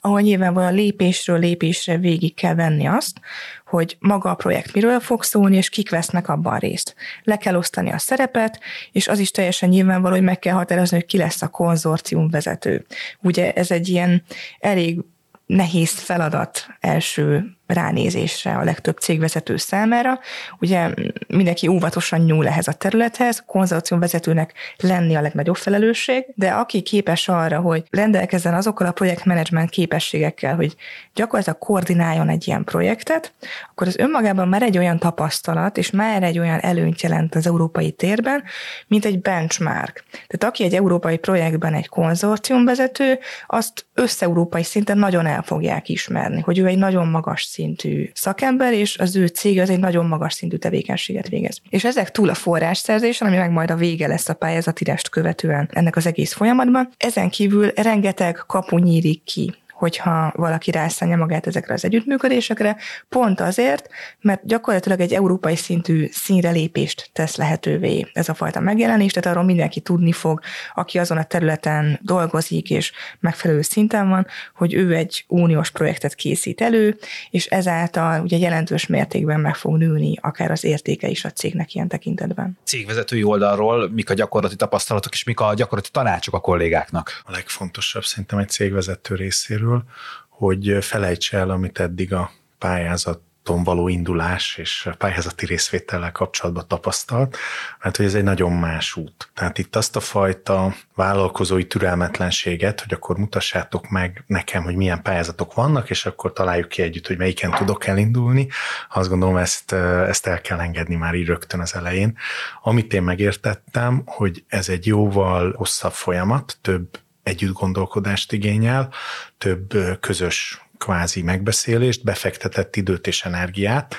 ahol 0.00 0.20
nyilvánvalóan 0.20 0.74
lépésről 0.74 1.38
lépésre 1.38 1.96
végig 1.96 2.34
kell 2.34 2.54
venni 2.54 2.86
azt, 2.86 3.20
hogy 3.66 3.96
maga 4.00 4.30
a 4.30 4.34
projekt 4.34 4.74
miről 4.74 5.00
fog 5.00 5.22
szólni, 5.22 5.56
és 5.56 5.68
kik 5.68 5.90
vesznek 5.90 6.28
abban 6.28 6.58
részt. 6.58 6.94
Le 7.22 7.36
kell 7.36 7.56
osztani 7.56 7.92
a 7.92 7.98
szerepet, 7.98 8.60
és 8.92 9.08
az 9.08 9.18
is 9.18 9.30
teljesen 9.30 9.68
nyilvánvaló, 9.68 10.14
hogy 10.14 10.24
meg 10.24 10.38
kell 10.38 10.54
határozni, 10.54 10.96
hogy 10.96 11.06
ki 11.06 11.16
lesz 11.16 11.42
a 11.42 11.48
konzorcium 11.48 12.30
vezető. 12.30 12.86
Ugye 13.22 13.52
ez 13.52 13.70
egy 13.70 13.88
ilyen 13.88 14.22
elég 14.58 15.00
nehéz 15.46 15.90
feladat 15.90 16.66
első 16.80 17.55
ránézésre 17.66 18.56
a 18.56 18.64
legtöbb 18.64 18.98
cégvezető 18.98 19.56
számára. 19.56 20.18
Ugye 20.60 20.94
mindenki 21.26 21.66
óvatosan 21.66 22.20
nyúl 22.20 22.46
ehhez 22.46 22.68
a 22.68 22.72
területhez, 22.72 23.42
konzorcium 23.46 24.00
vezetőnek 24.00 24.52
lenni 24.76 25.14
a 25.14 25.20
legnagyobb 25.20 25.56
felelősség, 25.56 26.24
de 26.34 26.48
aki 26.48 26.82
képes 26.82 27.28
arra, 27.28 27.60
hogy 27.60 27.84
rendelkezzen 27.90 28.54
azokkal 28.54 28.86
a 28.86 28.92
projektmenedzsment 28.92 29.70
képességekkel, 29.70 30.54
hogy 30.54 30.76
gyakorlatilag 31.14 31.58
koordináljon 31.58 32.28
egy 32.28 32.46
ilyen 32.46 32.64
projektet, 32.64 33.32
akkor 33.70 33.86
az 33.86 33.96
önmagában 33.96 34.48
már 34.48 34.62
egy 34.62 34.78
olyan 34.78 34.98
tapasztalat, 34.98 35.78
és 35.78 35.90
már 35.90 36.22
egy 36.22 36.38
olyan 36.38 36.58
előnyt 36.58 37.02
jelent 37.02 37.34
az 37.34 37.46
európai 37.46 37.90
térben, 37.90 38.42
mint 38.86 39.04
egy 39.04 39.20
benchmark. 39.20 40.04
Tehát 40.10 40.44
aki 40.44 40.64
egy 40.64 40.74
európai 40.74 41.16
projektben 41.16 41.74
egy 41.74 41.88
konzorciumvezető, 41.88 43.18
azt 43.46 43.86
összeurópai 43.94 44.62
szinten 44.62 44.98
nagyon 44.98 45.26
el 45.26 45.42
fogják 45.42 45.88
ismerni, 45.88 46.40
hogy 46.40 46.58
ő 46.58 46.66
egy 46.66 46.78
nagyon 46.78 47.08
magas 47.08 47.42
szintű 47.56 48.10
szakember, 48.14 48.72
és 48.72 48.98
az 48.98 49.16
ő 49.16 49.26
cég 49.26 49.60
az 49.60 49.70
egy 49.70 49.78
nagyon 49.78 50.06
magas 50.06 50.32
szintű 50.32 50.56
tevékenységet 50.56 51.28
végez. 51.28 51.60
És 51.68 51.84
ezek 51.84 52.10
túl 52.10 52.28
a 52.28 52.34
forrásszerzésen, 52.34 53.28
ami 53.28 53.36
meg 53.36 53.50
majd 53.50 53.70
a 53.70 53.76
vége 53.76 54.06
lesz 54.06 54.28
a 54.28 54.34
pályázatírást 54.34 55.08
követően 55.08 55.68
ennek 55.72 55.96
az 55.96 56.06
egész 56.06 56.32
folyamatban, 56.32 56.88
ezen 56.96 57.30
kívül 57.30 57.70
rengeteg 57.74 58.44
kapu 58.46 58.78
nyílik 58.78 59.24
ki 59.24 59.54
hogyha 59.76 60.32
valaki 60.36 60.70
rászállja 60.70 61.16
magát 61.16 61.46
ezekre 61.46 61.74
az 61.74 61.84
együttműködésekre, 61.84 62.76
pont 63.08 63.40
azért, 63.40 63.88
mert 64.20 64.46
gyakorlatilag 64.46 65.00
egy 65.00 65.12
európai 65.12 65.56
szintű 65.56 66.08
színre 66.12 66.50
lépést 66.50 67.10
tesz 67.12 67.36
lehetővé 67.36 68.10
ez 68.12 68.28
a 68.28 68.34
fajta 68.34 68.60
megjelenés, 68.60 69.12
tehát 69.12 69.28
arról 69.28 69.44
mindenki 69.46 69.80
tudni 69.80 70.12
fog, 70.12 70.40
aki 70.74 70.98
azon 70.98 71.16
a 71.16 71.24
területen 71.24 71.98
dolgozik 72.02 72.70
és 72.70 72.92
megfelelő 73.20 73.62
szinten 73.62 74.08
van, 74.08 74.26
hogy 74.54 74.74
ő 74.74 74.94
egy 74.94 75.24
uniós 75.28 75.70
projektet 75.70 76.14
készít 76.14 76.60
elő, 76.60 76.98
és 77.30 77.46
ezáltal 77.46 78.22
ugye 78.22 78.36
jelentős 78.36 78.86
mértékben 78.86 79.40
meg 79.40 79.54
fog 79.54 79.76
nőni 79.76 80.14
akár 80.20 80.50
az 80.50 80.64
értéke 80.64 81.08
is 81.08 81.24
a 81.24 81.30
cégnek 81.30 81.74
ilyen 81.74 81.88
tekintetben. 81.88 82.58
Cégvezetői 82.64 83.22
oldalról 83.22 83.90
mik 83.90 84.10
a 84.10 84.14
gyakorlati 84.14 84.56
tapasztalatok 84.56 85.12
és 85.12 85.24
mik 85.24 85.40
a 85.40 85.54
gyakorlati 85.54 85.90
tanácsok 85.90 86.34
a 86.34 86.40
kollégáknak? 86.40 87.22
A 87.24 87.30
legfontosabb 87.30 88.04
szerintem 88.04 88.38
egy 88.38 88.48
cégvezető 88.48 89.14
részéről 89.14 89.65
részéről, 89.66 89.84
hogy 90.28 90.84
felejtse 90.84 91.38
el, 91.38 91.50
amit 91.50 91.80
eddig 91.80 92.12
a 92.12 92.30
pályázat 92.58 93.20
való 93.64 93.88
indulás 93.88 94.56
és 94.56 94.88
pályázati 94.98 95.46
részvétellel 95.46 96.12
kapcsolatban 96.12 96.68
tapasztalt, 96.68 97.36
mert 97.82 97.96
hogy 97.96 98.06
ez 98.06 98.14
egy 98.14 98.22
nagyon 98.22 98.52
más 98.52 98.96
út. 98.96 99.30
Tehát 99.34 99.58
itt 99.58 99.76
azt 99.76 99.96
a 99.96 100.00
fajta 100.00 100.74
vállalkozói 100.94 101.66
türelmetlenséget, 101.66 102.80
hogy 102.80 102.92
akkor 102.92 103.16
mutassátok 103.16 103.88
meg 103.88 104.24
nekem, 104.26 104.62
hogy 104.62 104.76
milyen 104.76 105.02
pályázatok 105.02 105.54
vannak, 105.54 105.90
és 105.90 106.06
akkor 106.06 106.32
találjuk 106.32 106.68
ki 106.68 106.82
együtt, 106.82 107.06
hogy 107.06 107.18
melyiken 107.18 107.50
tudok 107.50 107.86
elindulni. 107.86 108.48
Azt 108.90 109.08
gondolom, 109.08 109.36
ezt, 109.36 109.72
ezt 109.72 110.26
el 110.26 110.40
kell 110.40 110.60
engedni 110.60 110.94
már 110.94 111.14
így 111.14 111.26
rögtön 111.26 111.60
az 111.60 111.74
elején. 111.74 112.18
Amit 112.62 112.92
én 112.92 113.02
megértettem, 113.02 114.02
hogy 114.04 114.44
ez 114.48 114.68
egy 114.68 114.86
jóval 114.86 115.52
hosszabb 115.56 115.92
folyamat, 115.92 116.58
több 116.60 116.88
együtt 117.26 117.52
gondolkodást 117.52 118.32
igényel, 118.32 118.92
több 119.38 119.72
közös 120.00 120.66
kvázi 120.78 121.22
megbeszélést, 121.22 122.04
befektetett 122.04 122.76
időt 122.76 123.06
és 123.06 123.24
energiát, 123.24 123.94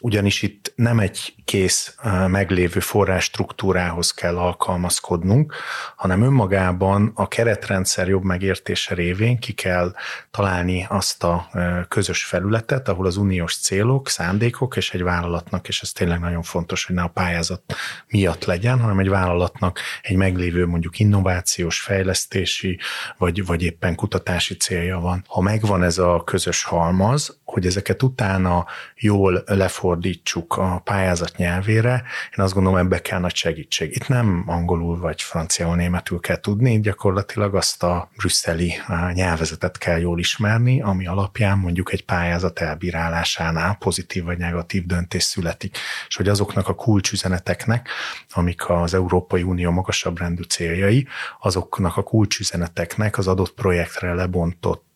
ugyanis 0.00 0.42
itt 0.42 0.72
nem 0.76 0.98
egy 0.98 1.34
kész 1.44 1.94
meglévő 2.26 2.80
forrás 2.80 3.24
struktúrához 3.24 4.10
kell 4.10 4.38
alkalmazkodnunk, 4.38 5.54
hanem 5.96 6.22
önmagában 6.22 7.12
a 7.14 7.28
keretrendszer 7.28 8.08
jobb 8.08 8.22
megértése 8.22 8.94
révén 8.94 9.38
ki 9.38 9.52
kell 9.52 9.94
találni 10.30 10.86
azt 10.88 11.24
a 11.24 11.48
közös 11.88 12.24
felületet, 12.24 12.88
ahol 12.88 13.06
az 13.06 13.16
uniós 13.16 13.56
célok, 13.56 14.08
szándékok 14.08 14.76
és 14.76 14.90
egy 14.90 15.02
vállalatnak, 15.02 15.68
és 15.68 15.80
ez 15.80 15.92
tényleg 15.92 16.20
nagyon 16.20 16.42
fontos, 16.42 16.84
hogy 16.84 16.94
ne 16.94 17.02
a 17.02 17.08
pályázat 17.08 17.62
miatt 18.06 18.44
legyen, 18.44 18.80
hanem 18.80 18.98
egy 18.98 19.08
vállalatnak 19.08 19.80
egy 20.02 20.16
meglévő 20.16 20.66
mondjuk 20.66 20.98
innovációs, 20.98 21.80
fejlesztési, 21.80 22.78
vagy, 23.18 23.46
vagy 23.46 23.62
éppen 23.62 23.94
kutatási 23.94 24.56
célja 24.56 24.98
van. 24.98 25.24
Ha 25.26 25.40
megvan 25.40 25.82
ez 25.82 25.98
a 25.98 26.22
közös 26.24 26.62
halmaz, 26.62 27.38
hogy 27.44 27.66
ezeket 27.66 28.02
utána 28.02 28.66
jól 28.96 29.42
lefordítsuk 29.90 30.56
a 30.56 30.80
pályázat 30.84 31.36
nyelvére, 31.36 32.02
én 32.36 32.44
azt 32.44 32.54
gondolom, 32.54 32.78
ebbe 32.78 33.00
kell 33.00 33.18
nagy 33.18 33.34
segítség. 33.34 33.94
Itt 33.94 34.08
nem 34.08 34.44
angolul 34.46 34.98
vagy 34.98 35.22
franciául, 35.22 35.76
németül 35.76 36.20
kell 36.20 36.40
tudni, 36.40 36.80
gyakorlatilag 36.80 37.54
azt 37.54 37.82
a 37.82 38.10
brüsszeli 38.16 38.72
nyelvezetet 39.12 39.78
kell 39.78 39.98
jól 39.98 40.18
ismerni, 40.18 40.80
ami 40.80 41.06
alapján 41.06 41.58
mondjuk 41.58 41.92
egy 41.92 42.04
pályázat 42.04 42.58
elbírálásánál 42.58 43.76
pozitív 43.78 44.24
vagy 44.24 44.38
negatív 44.38 44.86
döntés 44.86 45.22
születik, 45.22 45.76
és 46.08 46.16
hogy 46.16 46.28
azoknak 46.28 46.68
a 46.68 46.74
kulcsüzeneteknek, 46.74 47.88
amik 48.32 48.68
az 48.68 48.94
Európai 48.94 49.42
Unió 49.42 49.70
magasabb 49.70 50.18
rendű 50.18 50.42
céljai, 50.42 51.06
azoknak 51.40 51.96
a 51.96 52.02
kulcsüzeneteknek 52.02 53.18
az 53.18 53.26
adott 53.26 53.54
projektre 53.54 54.14
lebontott 54.14 54.89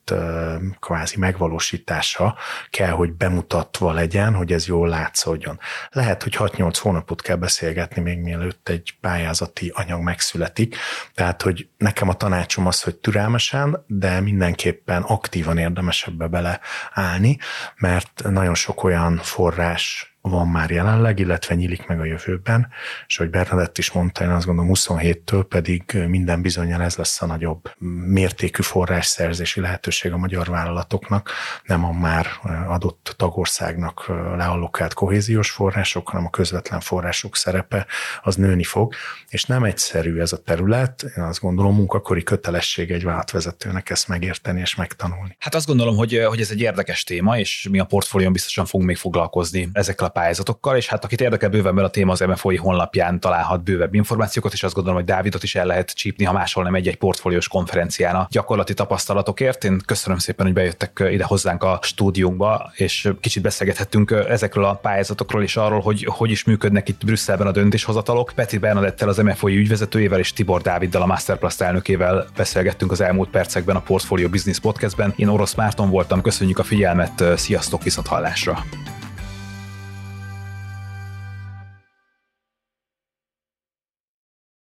kvázi 0.81 1.19
megvalósítása 1.19 2.37
kell, 2.71 2.91
hogy 2.91 3.13
bemutatva 3.13 3.93
legyen, 3.93 4.35
hogy 4.35 4.53
ez 4.53 4.67
jól 4.67 4.89
látszódjon. 4.89 5.59
Lehet, 5.91 6.23
hogy 6.23 6.37
6-8 6.39 6.79
hónapot 6.81 7.23
kell 7.23 7.37
beszélgetni 7.37 8.03
még 8.03 8.19
mielőtt 8.19 8.69
egy 8.69 8.97
pályázati 9.01 9.73
anyag 9.75 10.03
megszületik, 10.03 10.77
tehát, 11.15 11.43
hogy 11.43 11.69
nekem 11.79 12.09
a 12.09 12.15
tanácsom 12.15 12.67
az, 12.67 12.83
hogy 12.83 12.97
türelmesen, 12.97 13.85
de 13.87 14.21
mindenképpen 14.21 15.03
aktívan 15.03 15.59
érdemes 15.59 16.07
ebbe 16.07 16.27
beleállni, 16.27 17.39
mert 17.77 18.23
nagyon 18.31 18.55
sok 18.55 18.85
olyan 18.85 19.17
forrás 19.17 20.14
van 20.29 20.49
már 20.49 20.71
jelenleg, 20.71 21.19
illetve 21.19 21.55
nyílik 21.55 21.87
meg 21.87 22.01
a 22.01 22.05
jövőben, 22.05 22.69
és 23.07 23.17
hogy 23.17 23.31
Bernadett 23.31 23.79
is 23.79 23.93
mondta, 23.93 24.25
én 24.25 24.31
azt 24.31 24.47
gondolom 24.47 24.71
27-től 24.75 25.45
pedig 25.49 25.83
minden 26.09 26.43
bizonyal 26.43 26.83
ez 26.83 26.97
lesz 26.97 27.23
a 27.23 27.27
nagyobb 27.27 27.71
mértékű 28.07 28.63
forrásszerzési 28.63 29.61
lehetőség 29.61 30.13
a 30.13 30.17
magyar 30.17 30.47
vállalatoknak, 30.47 31.31
nem 31.65 31.85
a 31.85 31.93
már 31.93 32.27
adott 32.67 33.15
tagországnak 33.17 34.07
leallokált 34.37 34.95
kohéziós 34.95 35.51
források, 35.51 36.09
hanem 36.09 36.27
a 36.27 36.31
közvetlen 36.31 36.81
források 36.81 37.37
szerepe 37.37 37.87
az 38.23 38.37
nőni 38.37 38.65
fog, 38.65 38.95
és 39.29 39.45
nem 39.45 39.65
egyszerű 39.65 40.19
ez 40.19 40.33
a 40.33 40.43
terület, 40.43 41.05
én 41.17 41.23
azt 41.23 41.41
gondolom 41.41 41.75
munkakori 41.75 42.23
kötelesség 42.23 42.91
egy 42.91 43.05
vállalatvezetőnek 43.05 43.91
ezt 43.91 44.09
megérteni 44.09 44.61
és 44.61 44.75
megtanulni. 44.75 45.37
Hát 45.39 45.55
azt 45.55 45.67
gondolom, 45.67 45.97
hogy, 45.97 46.25
hogy 46.27 46.41
ez 46.41 46.51
egy 46.51 46.61
érdekes 46.61 47.05
téma, 47.05 47.39
és 47.39 47.69
mi 47.71 47.79
a 47.79 47.85
portfólión 47.85 48.33
biztosan 48.33 48.67
fogunk 48.67 48.89
még 48.89 48.97
foglalkozni 48.97 49.69
ezekkel 49.73 50.07
a 50.07 50.13
pályázatokkal, 50.15 50.77
és 50.77 50.89
hát 50.89 51.05
akit 51.05 51.21
érdekel 51.21 51.49
bővebben 51.49 51.85
a 51.85 51.89
téma, 51.89 52.13
az 52.13 52.21
MFOI 52.21 52.57
honlapján 52.57 53.21
találhat 53.21 53.63
bővebb 53.63 53.95
információkat, 53.95 54.53
és 54.53 54.63
azt 54.63 54.75
gondolom, 54.75 54.99
hogy 54.99 55.09
Dávidot 55.09 55.43
is 55.43 55.55
el 55.55 55.67
lehet 55.67 55.91
csípni, 55.91 56.25
ha 56.25 56.33
máshol 56.33 56.65
nem 56.65 56.75
egy-egy 56.75 56.97
portfóliós 56.97 57.49
konferencián 57.49 58.15
a 58.15 58.27
gyakorlati 58.31 58.75
tapasztalatokért. 58.75 59.65
Én 59.65 59.81
köszönöm 59.87 60.19
szépen, 60.19 60.47
hogy 60.47 60.55
bejöttek 60.55 61.03
ide 61.11 61.25
hozzánk 61.25 61.63
a 61.63 61.79
stúdiónkba, 61.83 62.71
és 62.75 63.13
kicsit 63.21 63.43
beszélgethettünk 63.43 64.11
ezekről 64.29 64.65
a 64.65 64.75
pályázatokról 64.75 65.43
és 65.43 65.57
arról, 65.57 65.81
hogy 65.81 66.07
hogy 66.11 66.31
is 66.31 66.45
működnek 66.45 66.89
itt 66.89 67.05
Brüsszelben 67.05 67.47
a 67.47 67.51
döntéshozatalok. 67.53 68.33
Peti 68.35 68.59
Bernadettel, 68.59 69.09
az 69.09 69.17
MFOI 69.17 69.57
ügyvezetőjével 69.57 70.19
és 70.19 70.33
Tibor 70.33 70.63
Dáviddal, 70.63 71.03
a 71.03 71.07
Masterplast 71.07 71.61
elnökével 71.61 72.27
beszélgettünk 72.37 72.91
az 72.91 73.01
elmúlt 73.01 73.31
percekben 73.31 73.77
a 73.77 73.81
Portfolio 73.81 74.29
Business 74.29 74.59
Podcastben. 74.59 75.13
Én 75.17 75.29
Orosz 75.29 75.55
Márton 75.55 75.91
voltam, 75.91 76.23
köszönjük 76.23 76.59
a 76.59 76.63
figyelmet, 76.63 77.25
sziasztok, 77.37 77.83
viszont 77.83 78.07
hallásra! 78.07 78.65